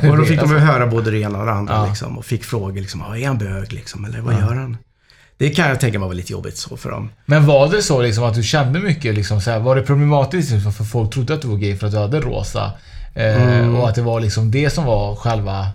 [0.11, 1.86] och då fick de väl höra både det ena och det andra Ja.
[1.86, 2.17] liksom.
[2.17, 4.05] Och fick frågor liksom, ja, är han bög liksom?
[4.05, 4.77] Eller vad gör han?
[5.38, 7.09] Det kan jag tänka mig var lite jobbigt så för dem.
[7.25, 10.51] Men var det så liksom att du kände mycket liksom så här, var det problematiskt
[10.51, 12.71] liksom, för folk trodde att du var gay för att du hade rosa?
[13.13, 13.75] Eh, Mm.
[13.75, 15.67] Och att det var liksom det som var själva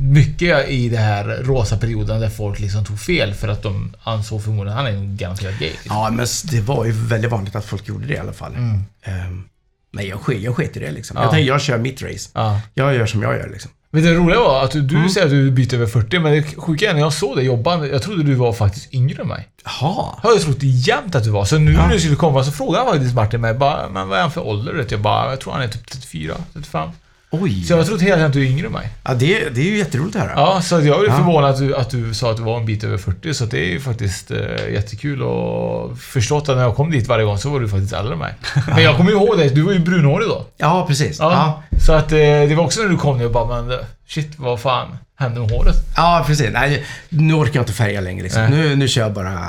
[0.00, 4.42] mycket i den här rosa perioden där folk liksom tog fel för att de ansåg
[4.44, 5.68] förmodligen att han är nog garanterat gay.
[5.70, 5.96] Liksom.
[5.96, 8.54] Ja, men det var ju väldigt vanligt att folk gjorde det i alla fall.
[8.54, 9.44] Ehm,
[9.92, 11.16] nej, jag, sk- jag sket i det liksom.
[11.16, 11.22] Ja.
[11.22, 12.30] Jag tänkte, jag kör mitt race.
[12.34, 12.60] Ja.
[12.74, 13.70] Jag gör som jag gör liksom.
[13.90, 15.08] Men det roliga var att du, du Mm.
[15.08, 17.86] säger att du byter över 40, men det sjuka är när jag såg dig jobba,
[17.86, 19.48] jag trodde du var faktiskt yngre än mig.
[19.64, 20.14] Jaha.
[20.22, 21.44] Jag har trott jämt att du var.
[21.44, 21.86] Så nu Ja.
[21.86, 24.30] när du skulle komma så frågade han faktiskt Martin mig bara, men vad är han
[24.30, 24.86] för ålder?
[24.90, 26.88] Jag bara, jag tror han är typ 34, 35.
[27.30, 27.64] Oj.
[27.64, 28.88] Så jag har trott hela tiden att du är yngre än mig.
[29.04, 30.32] Ja, det, det är ju jätteroligt att höra.
[30.36, 31.16] Ja, så jag är Ja.
[31.16, 33.58] förvånad att du, att du sa att du var en bit över 40, så det
[33.58, 34.38] är ju faktiskt eh,
[34.72, 38.12] jättekul och förstått att när jag kom dit varje gång så var du faktiskt äldre
[38.12, 38.34] än mig.
[38.66, 40.46] Men jag kommer ju ihåg dig, du var ju brunhårig då.
[40.56, 41.18] Ja, precis.
[41.18, 41.32] Ja.
[41.32, 41.78] Ja.
[41.86, 44.32] Så att eh, det var också när du kom ner och bara, men eh, shit,
[44.36, 45.76] vad fan hände med håret?
[45.96, 46.50] Ja, precis.
[46.52, 48.42] Nej, nu orkar jag inte färga längre liksom.
[48.42, 48.50] Nej.
[48.50, 49.48] Nu, nu kör jag bara...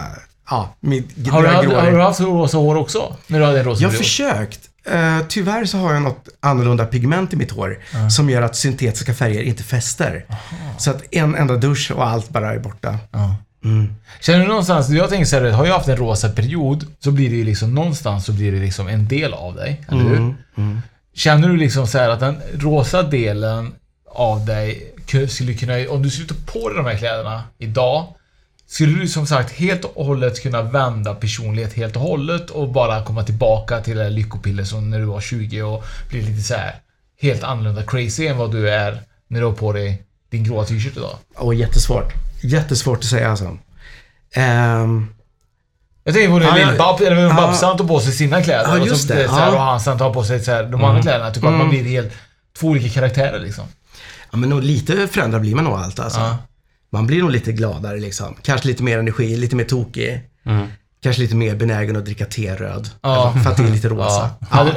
[0.50, 3.16] Ja, mitt Har du, har du haft rosa hår också?
[3.28, 4.60] När du hade rosa Jag har försökt.
[4.92, 7.80] Eh, tyvärr så har jag något annorlunda pigment i mitt hår
[8.10, 10.26] som gör att syntetiska färger inte fäster.
[10.78, 12.98] Så att en enda dusch och allt bara är borta.
[13.64, 13.96] Mm.
[14.22, 17.36] Känner du någonstans, jag tänker såhär, har jag haft en rosa period så blir det
[17.36, 20.36] ju liksom någonstans så blir det liksom en del av dig, eller hur?
[20.58, 20.82] Mm.
[21.14, 23.74] Känner du liksom så här att den rosa delen
[24.16, 28.08] av dig ku- skulle kunna, om du skulle ta på dig de här kläderna idag,
[28.70, 33.04] skulle du som sagt helt och hållet kunna vända personlighet helt och hållet och bara
[33.04, 36.54] komma tillbaka till det här lyckopiller som när du var 20 och bli lite så
[36.54, 36.76] här
[37.22, 40.98] helt annorlunda crazy än vad du är när du har på dig din gråa t-shirt
[40.98, 41.16] idag?
[41.36, 42.14] Och jättesvårt.
[42.44, 43.58] Jättesvårt att säga alltså.
[44.34, 45.08] Ehm,
[46.04, 46.72] Jag tänker på när ja.
[46.72, 47.34] Lill-Bab, eller Ja.
[47.34, 48.78] Babsan tog på sig sina kläder.
[48.78, 49.28] Ja, och, så, det.
[49.28, 51.32] Så här, och han sen tar på sig så här, de andra kläderna.
[51.32, 52.14] Typ att man blir helt
[52.60, 53.64] två olika karaktärer liksom.
[54.32, 56.36] ja, men nog lite förändrad blir man nog allt alltså.
[56.92, 56.98] Ja.
[56.98, 58.36] Man blir nog lite gladare liksom.
[58.42, 60.22] Kanske lite mer energi, lite mer tokig.
[60.46, 60.68] Mm.
[61.04, 62.90] Kanske lite mer benägen att dricka teröd.
[63.02, 63.34] Ja.
[63.44, 64.30] För att det är lite rosa.
[64.52, 64.68] Ja.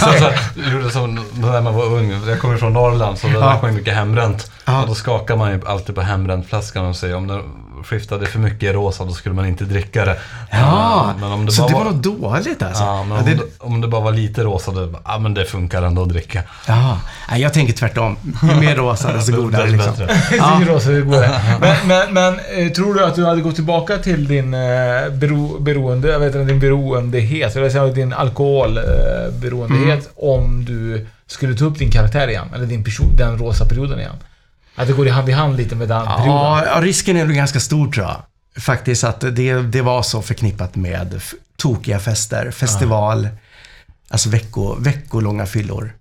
[0.00, 0.30] Så,
[0.64, 2.10] jag gjorde som när man var ung.
[2.26, 3.40] Jag kommer från Norrland så där Ja.
[3.40, 4.50] drack man mycket hembränt.
[4.64, 4.82] Ja.
[4.82, 7.42] Och då skakar man ju alltid på hembräntflaskan och säger om den
[7.84, 10.16] skiftade för mycket rosa då skulle man inte dricka det.
[10.50, 12.82] Ja, men om det så bara det var var, något dåligt alltså.
[12.84, 15.34] ja, men Ja, om, det, det, om det bara var lite rosa då, ja men
[15.34, 16.42] det funkar ändå att dricka.
[16.66, 17.00] ja.
[17.30, 18.16] Nej, jag tänker tvärtom.
[18.42, 20.06] Ju mer rosa desto godare Desto liksom.
[20.06, 20.36] bättre.
[20.36, 20.60] Ja.
[20.66, 20.72] Ja.
[20.74, 21.40] Rosa, det går det.
[21.60, 22.34] Men, men, men
[22.66, 24.60] eh, tror du att du hade gått tillbaka till din eh,
[25.12, 30.04] bero, beroende, jag vet inte, din beroendehet, eller säga din alkoholberoendehet Mm.
[30.16, 32.46] om du skulle ta upp din karaktär igen?
[32.54, 34.14] Eller din person, den rosa perioden igen?
[34.78, 36.26] Att det går i hand i hand lite med den perioden?
[36.26, 38.22] Ja, ja, risken är nog ganska stor tror jag.
[38.62, 41.22] Faktiskt att det, det var så förknippat med
[41.56, 43.28] tokiga fester, festival,
[44.08, 45.94] alltså vecko, veckolånga fyllor.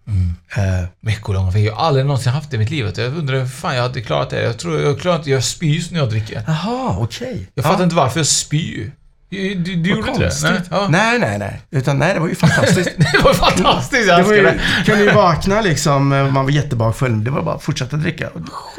[0.55, 2.93] Eh, Veckolånga, för jag har aldrig någonsin haft det i mitt liv.
[2.97, 4.43] Jag undrar hur fan jag hade klarat det.
[4.43, 6.43] Jag tror jag klarar inte, jag spyr när jag dricker.
[6.47, 7.47] Jaha, okej.
[7.53, 8.91] Jag fattar inte varför jag spyr.
[9.29, 10.33] Du, du, du gjorde inte det?
[10.43, 10.87] Nej, ja.
[10.89, 11.61] Nej, nej, nej.
[11.71, 12.89] Utan nej, det var ju fantastiskt.
[12.97, 14.85] Det var fantastiskt, jag Det var älskar ju, det.
[14.85, 17.23] kunde ju vakna liksom, eh, man var jättebakfull.
[17.23, 18.29] Det var bara att fortsätta dricka.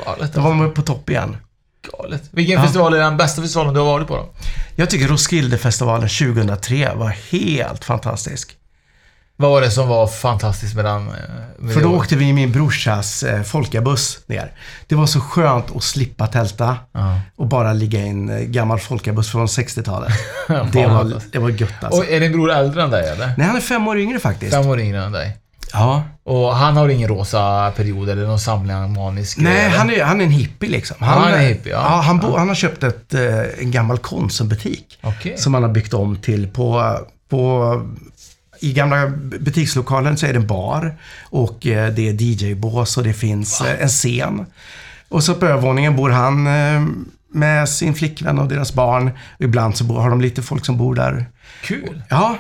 [0.07, 0.33] Galet.
[0.35, 1.37] Då var man på topp igen.
[1.93, 2.23] Galet.
[2.31, 4.29] Vilken festival är den bästa festivalen du har varit på då?
[4.77, 8.57] Jag tycker Roskildefestivalen 2003 var helt fantastisk.
[9.41, 11.09] Vad var det som var fantastiskt med den?
[11.09, 11.15] eh,
[11.59, 14.53] Med För då åkte vi i min brorsas eh, folkabuss ner.
[14.87, 17.21] Det var så skönt att slippa tälta Ja.
[17.37, 20.13] och bara ligga i en eh, gammal folkabuss från 60-talet.
[20.73, 21.21] Det var, alltså.
[21.33, 22.01] det var gött alltså.
[22.01, 23.33] Och är din bror äldre än dig eller?
[23.39, 24.55] Nej, han är fem år yngre faktiskt.
[24.55, 25.37] Fem år yngre än dig.
[25.73, 26.03] Ja.
[26.25, 29.79] Och han har ingen rosa period eller någon samling manisk Nej, eller?
[29.79, 30.97] han är, han är en hippie liksom.
[31.01, 32.01] han är hippie, ja.
[32.05, 34.99] han, bo, han har köpt ett, eh, en gammal Konsumbutik.
[35.03, 35.39] Okej.
[35.39, 36.99] Som han har byggt om till på,
[37.31, 37.73] på
[38.61, 39.07] i gamla
[39.41, 43.83] butikslokalen så är det en bar och eh, det är DJ-bås och det finns eh,
[43.83, 44.47] en scen.
[45.09, 46.87] Och så på övervåningen bor han eh,
[47.33, 49.11] med sin flickvän och deras barn.
[49.39, 51.27] Ibland så har de lite folk som bor där.
[51.63, 52.03] Kul.
[52.09, 52.39] Ja,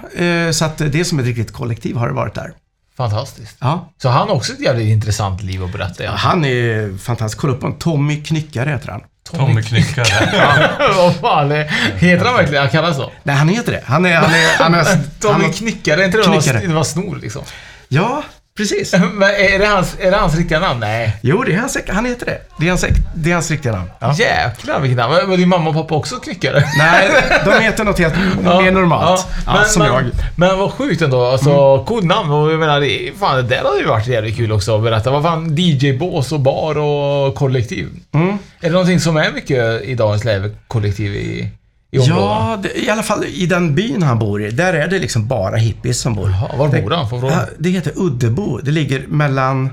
[0.52, 2.52] så att det är som ett riktigt kollektiv har det varit där.
[2.96, 3.56] Fantastiskt.
[3.60, 3.92] Ja.
[4.02, 6.10] Så han har också ett jävligt intressant liv att berätta ja.
[6.10, 7.40] han är fantastisk.
[7.40, 7.78] Kolla upp honom.
[7.78, 9.00] Tommy Knyckare heter han.
[9.36, 10.78] Tommy Knyckare.
[10.96, 11.64] Vad fan är...
[11.98, 12.62] Heter han verkligen...
[12.62, 13.12] Han kallas så?
[13.22, 13.82] Nej, han heter det.
[13.86, 14.14] Han är...
[14.14, 14.84] Han är, han är
[15.20, 16.58] Tommy han, Knyckare, är inte det Knyckare.
[16.66, 17.42] det var snor liksom?
[17.88, 18.22] Ja,
[18.58, 18.92] precis.
[19.14, 20.80] Men är det hans, är det hans riktiga namn?
[20.80, 21.16] Nej.
[21.20, 22.38] Jo, det är hans, han heter det.
[22.58, 22.84] Det är hans,
[23.14, 23.90] det är hans riktiga namn.
[23.98, 24.14] Ja.
[24.14, 25.28] Jäklar vilket namn.
[25.28, 26.64] Var din mamma och pappa också knyckare?
[26.78, 27.08] Nej,
[27.44, 29.26] de heter något helt mer normalt.
[29.46, 30.00] Ja, men, som men, jag.
[30.00, 30.16] Mm.
[30.36, 31.24] Men vad sjukt ändå.
[31.24, 32.30] Alltså, kodnamn.
[32.30, 35.10] Och jag menar, det, fan, det där hade ju varit jävligt kul också att berätta.
[35.10, 37.88] Vad fan, DJ-bås och bar och kollektiv.
[38.14, 38.28] Mm.
[38.28, 41.48] Är det någonting som är mycket i dagens läge, kollektiv i,
[41.90, 41.96] i?
[41.96, 45.28] Ja, det, i alla fall i den byn han bor i, där är det liksom
[45.28, 46.30] bara hippies som bor.
[46.30, 47.10] Jaha, var bor han?
[47.10, 47.46] Får fråga?
[47.58, 48.58] Det heter Uddebo.
[48.58, 49.70] Det ligger mellan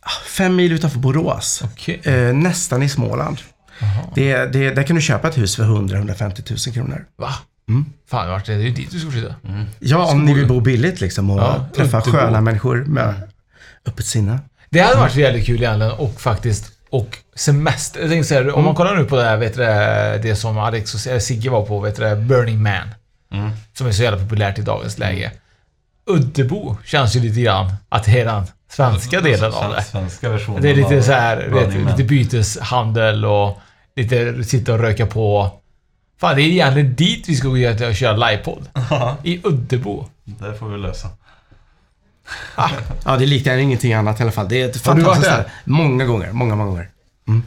[0.00, 1.62] ah, fem mil utanför Borås.
[1.64, 2.00] Okej.
[2.04, 3.38] Eh, nästan i Småland.
[4.14, 7.04] Det, det, där kan du köpa ett hus för 100-150 000 kronor.
[7.16, 7.34] Va?
[7.68, 7.84] Mm.
[8.10, 8.62] Fan, vart är det?
[8.62, 9.34] Ju dit du ska flytta.
[9.78, 13.14] Ja, om ni vill bo billigt liksom och Ja, träffa sköna människor med
[13.86, 14.38] öppet sinne.
[14.70, 18.00] Det hade varit jävligt kul egentligen och faktiskt och semester.
[18.00, 18.64] Jag tänkte säga, om Mm.
[18.64, 19.62] man kollar nu på det här, vet du,
[20.28, 22.88] det, som Alex och Sigge var på, vet du, Burning Man.
[23.32, 23.50] Mm.
[23.74, 25.32] Som är så jävla populärt i dagens läge.
[26.06, 29.82] Uddebo känns ju lite grann att det är den svenska delen av det.
[29.82, 33.58] Svenska versionen Det är lite så här, vet, lite byteshandel och
[33.96, 35.50] lite sitta och röka på.
[36.20, 38.68] Fan, det är egentligen dit vi ska gå och köra livepodd.
[39.22, 40.06] I Uddebo.
[40.24, 41.08] det får vi lösa.
[43.04, 44.48] Ja, det liknar ingenting annat i alla fall.
[44.48, 45.50] Det är ett fantastiskt ställe.
[45.64, 46.88] Många gånger, många, många gånger.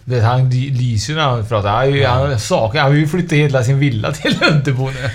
[0.06, 1.70] Vet, han ly- lyser när han pratar.
[1.70, 5.10] Han, ju- han, saknar, han vill ju flytta hela sin villa till Uddebo nu.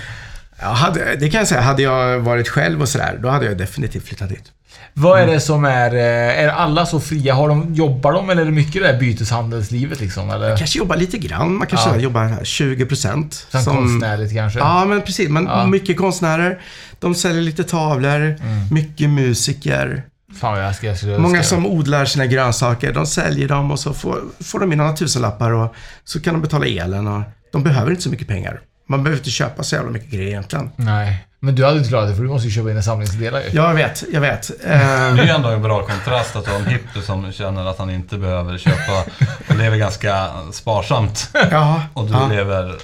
[0.61, 1.61] Ja, hade, det kan jag säga.
[1.61, 4.51] Hade jag varit själv och sådär, då hade jag definitivt flyttat dit.
[4.93, 5.95] Vad är det som är...
[5.95, 7.33] eh, Är alla så fria?
[7.33, 10.29] Har de, jobbar de eller är det mycket det här byteshandelslivet liksom?
[10.29, 10.57] Eller?
[10.57, 11.55] Kanske jobbar lite grann.
[11.57, 11.97] Man kanske Ja.
[11.97, 13.47] jobbar 20 procent.
[13.51, 14.59] Sen konstnärligt kanske?
[14.59, 15.29] Ja, men precis.
[15.29, 15.67] Men Ja.
[15.67, 16.59] mycket konstnärer.
[16.99, 18.21] De säljer lite tavlor.
[18.21, 18.37] Mm.
[18.71, 20.03] Mycket musiker.
[20.39, 23.79] Fan vad jag ska, jag skulle Många som odlar sina grönsaker, de säljer dem och
[23.79, 27.07] så får, får de in några tusenlappar och så kan de betala elen.
[27.07, 28.59] Och de behöver inte så mycket pengar.
[28.87, 30.69] Man behöver inte köpa så jävla mycket grejer egentligen.
[30.75, 31.25] Nej.
[31.39, 33.45] Men du hade inte klarat det för du måste ju köpa in en samlingsdelar ju.
[33.51, 34.03] Ja, jag vet.
[34.13, 34.51] Jag vet.
[34.63, 37.77] Det är Eh, ju ändå en bra kontrast att ha en hippie som känner att
[37.79, 39.03] han inte behöver köpa
[39.49, 41.29] och lever ganska sparsamt.
[41.51, 42.27] ja, Och du ja.
[42.27, 42.75] lever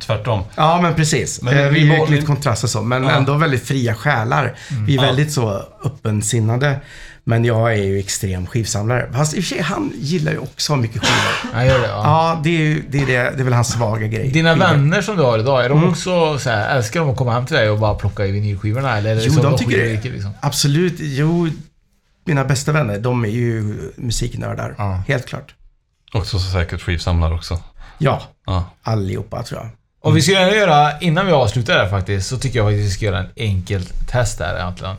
[0.00, 0.42] tvärtom.
[0.56, 1.42] ja, men precis.
[1.42, 3.10] Men Eh, vi vi är ju lite kontrast och så, men Ja.
[3.10, 4.54] ändå väldigt fria själar.
[4.86, 5.02] Vi är Ja.
[5.02, 6.80] väldigt så öppensinnade.
[7.30, 9.08] Men jag är ju extrem skivsamlare.
[9.12, 11.54] Fast i och för sig, han gillar ju också mycket skivor.
[11.54, 12.02] Jag gör det, ja.
[12.04, 14.28] Ja, det är, ju, det, är det, det är väl hans svaga grej.
[14.28, 14.66] Dina Skivor.
[14.66, 15.90] vänner som du har idag, är de Mm.
[15.90, 18.96] också så här, älskar de att komma hem till dig och bara plocka i vinylskivorna?
[18.98, 20.10] Eller är det Jo, de de tycker det.
[20.10, 20.30] liksom?
[20.40, 20.94] Absolut.
[20.98, 21.48] Jo,
[22.24, 24.74] mina bästa vänner, de är ju musiknördar.
[24.78, 25.02] Ja.
[25.08, 25.54] Helt klart.
[26.12, 27.60] Också så säkert skivsamlare också.
[27.98, 28.64] Ja, Ja.
[28.82, 29.70] allihopa tror jag.
[30.02, 33.04] Och vi ska göra, innan vi avslutar där faktiskt, så tycker jag faktiskt vi ska
[33.06, 34.96] göra en enkelt test där egentligen.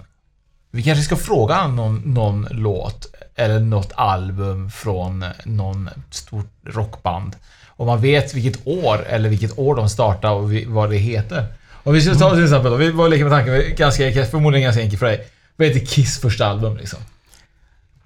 [0.71, 7.35] Vi kanske ska fråga någon, någon låt eller något album från någon stort rockband.
[7.67, 11.45] Om man vet vilket år eller vilket år de startade och vad det heter.
[11.83, 14.99] Och vi ska ta till exempel vi var leka med tanken, ganska, förmodligen ganska enkelt
[14.99, 15.27] för dig.
[15.55, 16.99] Vad heter Kiss första album liksom?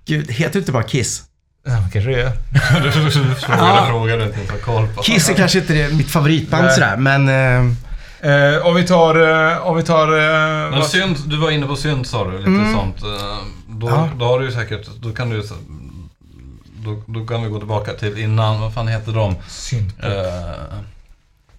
[0.05, 1.23] Gud, heter det inte bara Kiss?
[1.65, 2.31] Ja, kanske det gör.
[2.83, 5.01] Du frågade frågor du inte koll på.
[5.01, 6.73] Kiss är kanske inte det, mitt favoritband Nej.
[6.73, 7.29] sådär, men...
[7.29, 7.75] Eh,
[8.25, 9.15] Eh, om vi tar...
[9.51, 10.07] Eh, om vi tar...
[10.07, 13.03] Eh, Men vad- synt, du var inne på synt sa du, lite sånt.
[13.03, 14.09] Eh, Då, Ja.
[14.19, 15.41] då har du ju säkert, då kan du
[16.85, 19.35] då, då kan vi gå tillbaka till innan, vad fan heter de?
[19.47, 19.93] Synt.
[20.03, 20.09] Eh,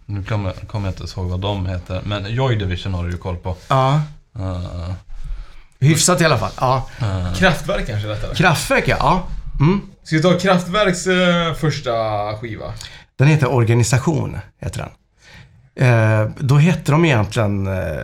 [0.07, 3.19] nu kommer kommer jag inte ihåg vad de heter, men Joy Division har du ju
[3.19, 3.57] koll på.
[3.69, 4.01] ja,
[4.39, 4.93] Eh,
[5.81, 6.51] hyfsat i alla fall.
[6.61, 6.89] Ja.
[7.37, 8.35] Kraftwerk kanske rättare.
[8.35, 8.97] Kraftwerk, ja.
[9.01, 9.23] ja.
[9.61, 9.81] Mm.
[10.05, 11.93] Ska vi ta Kraftwerks eh, första
[12.41, 12.73] skiva?
[13.19, 14.89] Den heter Organisation, heter den.
[15.77, 17.67] Eh, då heter de egentligen...
[17.67, 18.03] Eh,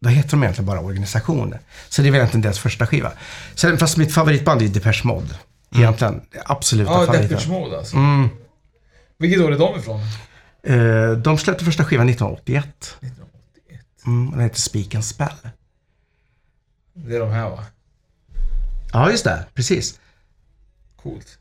[0.00, 1.54] då heter de egentligen bara Organisation.
[1.88, 3.12] Så det är väl egentligen deras första skiva.
[3.54, 5.34] Sen, fast mitt favoritband är Depeche Mode.
[5.74, 6.20] Egentligen.
[6.44, 7.28] Absoluta Ja, favoriten.
[7.28, 7.96] Depeche Mode alltså.
[7.96, 8.28] Mm.
[9.18, 10.00] Vilket år är de ifrån?
[10.62, 12.64] Eh, de släppte första skivan 1981.
[13.00, 13.80] 1981.
[14.06, 15.28] Mm, den heter Speak and Spell.
[16.94, 17.64] Det är de här va?
[18.92, 19.46] Ja, just det.
[19.54, 20.00] Precis.
[21.02, 21.38] Coolt.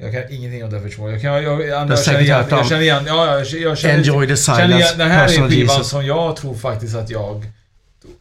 [0.00, 1.12] Jag kan ingenting om Depeche Mode.
[1.12, 3.04] Jag, kan, jag, jag, jag, jag, känner igen, jag känner igen...
[3.06, 4.76] Ja, jag, känner, Enjoy the känner silence.
[4.76, 7.44] igen, Den här är skivan som jag tror faktiskt att jag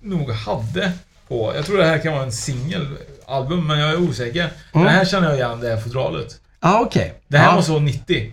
[0.02, 0.92] nog hade
[1.28, 1.54] på...
[1.56, 4.50] Jag tror det här kan vara en singelalbum, men jag är osäker.
[4.74, 6.36] Den här känner jag igen, det här fodralet.
[6.62, 7.14] Ja, okej.
[7.28, 7.56] Det här ja.
[7.56, 8.18] måste vara 90.
[8.18, 8.32] Eh,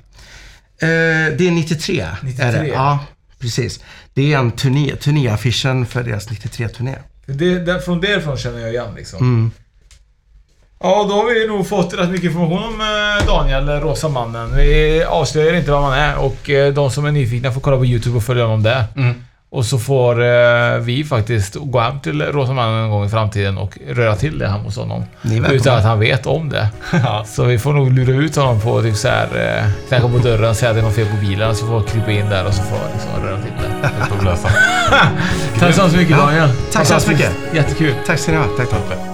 [0.79, 2.07] det är 93.
[2.23, 2.47] 93.
[2.47, 2.69] Är det.
[2.69, 2.99] Ja,
[3.39, 3.81] precis.
[4.15, 6.99] Det är en turné, turnéaffischen för deras 93-turné.
[7.27, 9.19] Det, där, från därifrån känner jag igen liksom.
[9.19, 9.51] Mm.
[10.87, 14.57] Ja, då har vi nog fått rätt mycket information om eh, Daniel, Rosa mannen.
[14.57, 17.87] Vi avslöjar inte vad man är och eh, de som är nyfikna får kolla på
[17.87, 18.85] YouTube och följa honom där.
[18.97, 19.15] mm.
[19.51, 23.59] Och så får eh, vi faktiskt gå hem till Rosa mannen en gång i framtiden
[23.59, 25.05] och röra till det hemma hos honom.
[25.51, 26.69] Utan att han vet om det.
[27.27, 29.27] Så vi får nog lura ut honom på typ så här,
[29.65, 31.87] eh, knacka på dörren, säga att det är något fel på bilen, så får vi
[31.87, 34.37] krypa in där och så får vi liksom röra till det.
[35.61, 36.49] Tack så hemskt mycket Daniel.
[36.73, 37.33] tack så hemskt mycket.
[37.55, 37.95] Jättekul.
[38.07, 38.45] Tack ska ni ha.
[38.57, 39.14] Tack, tack.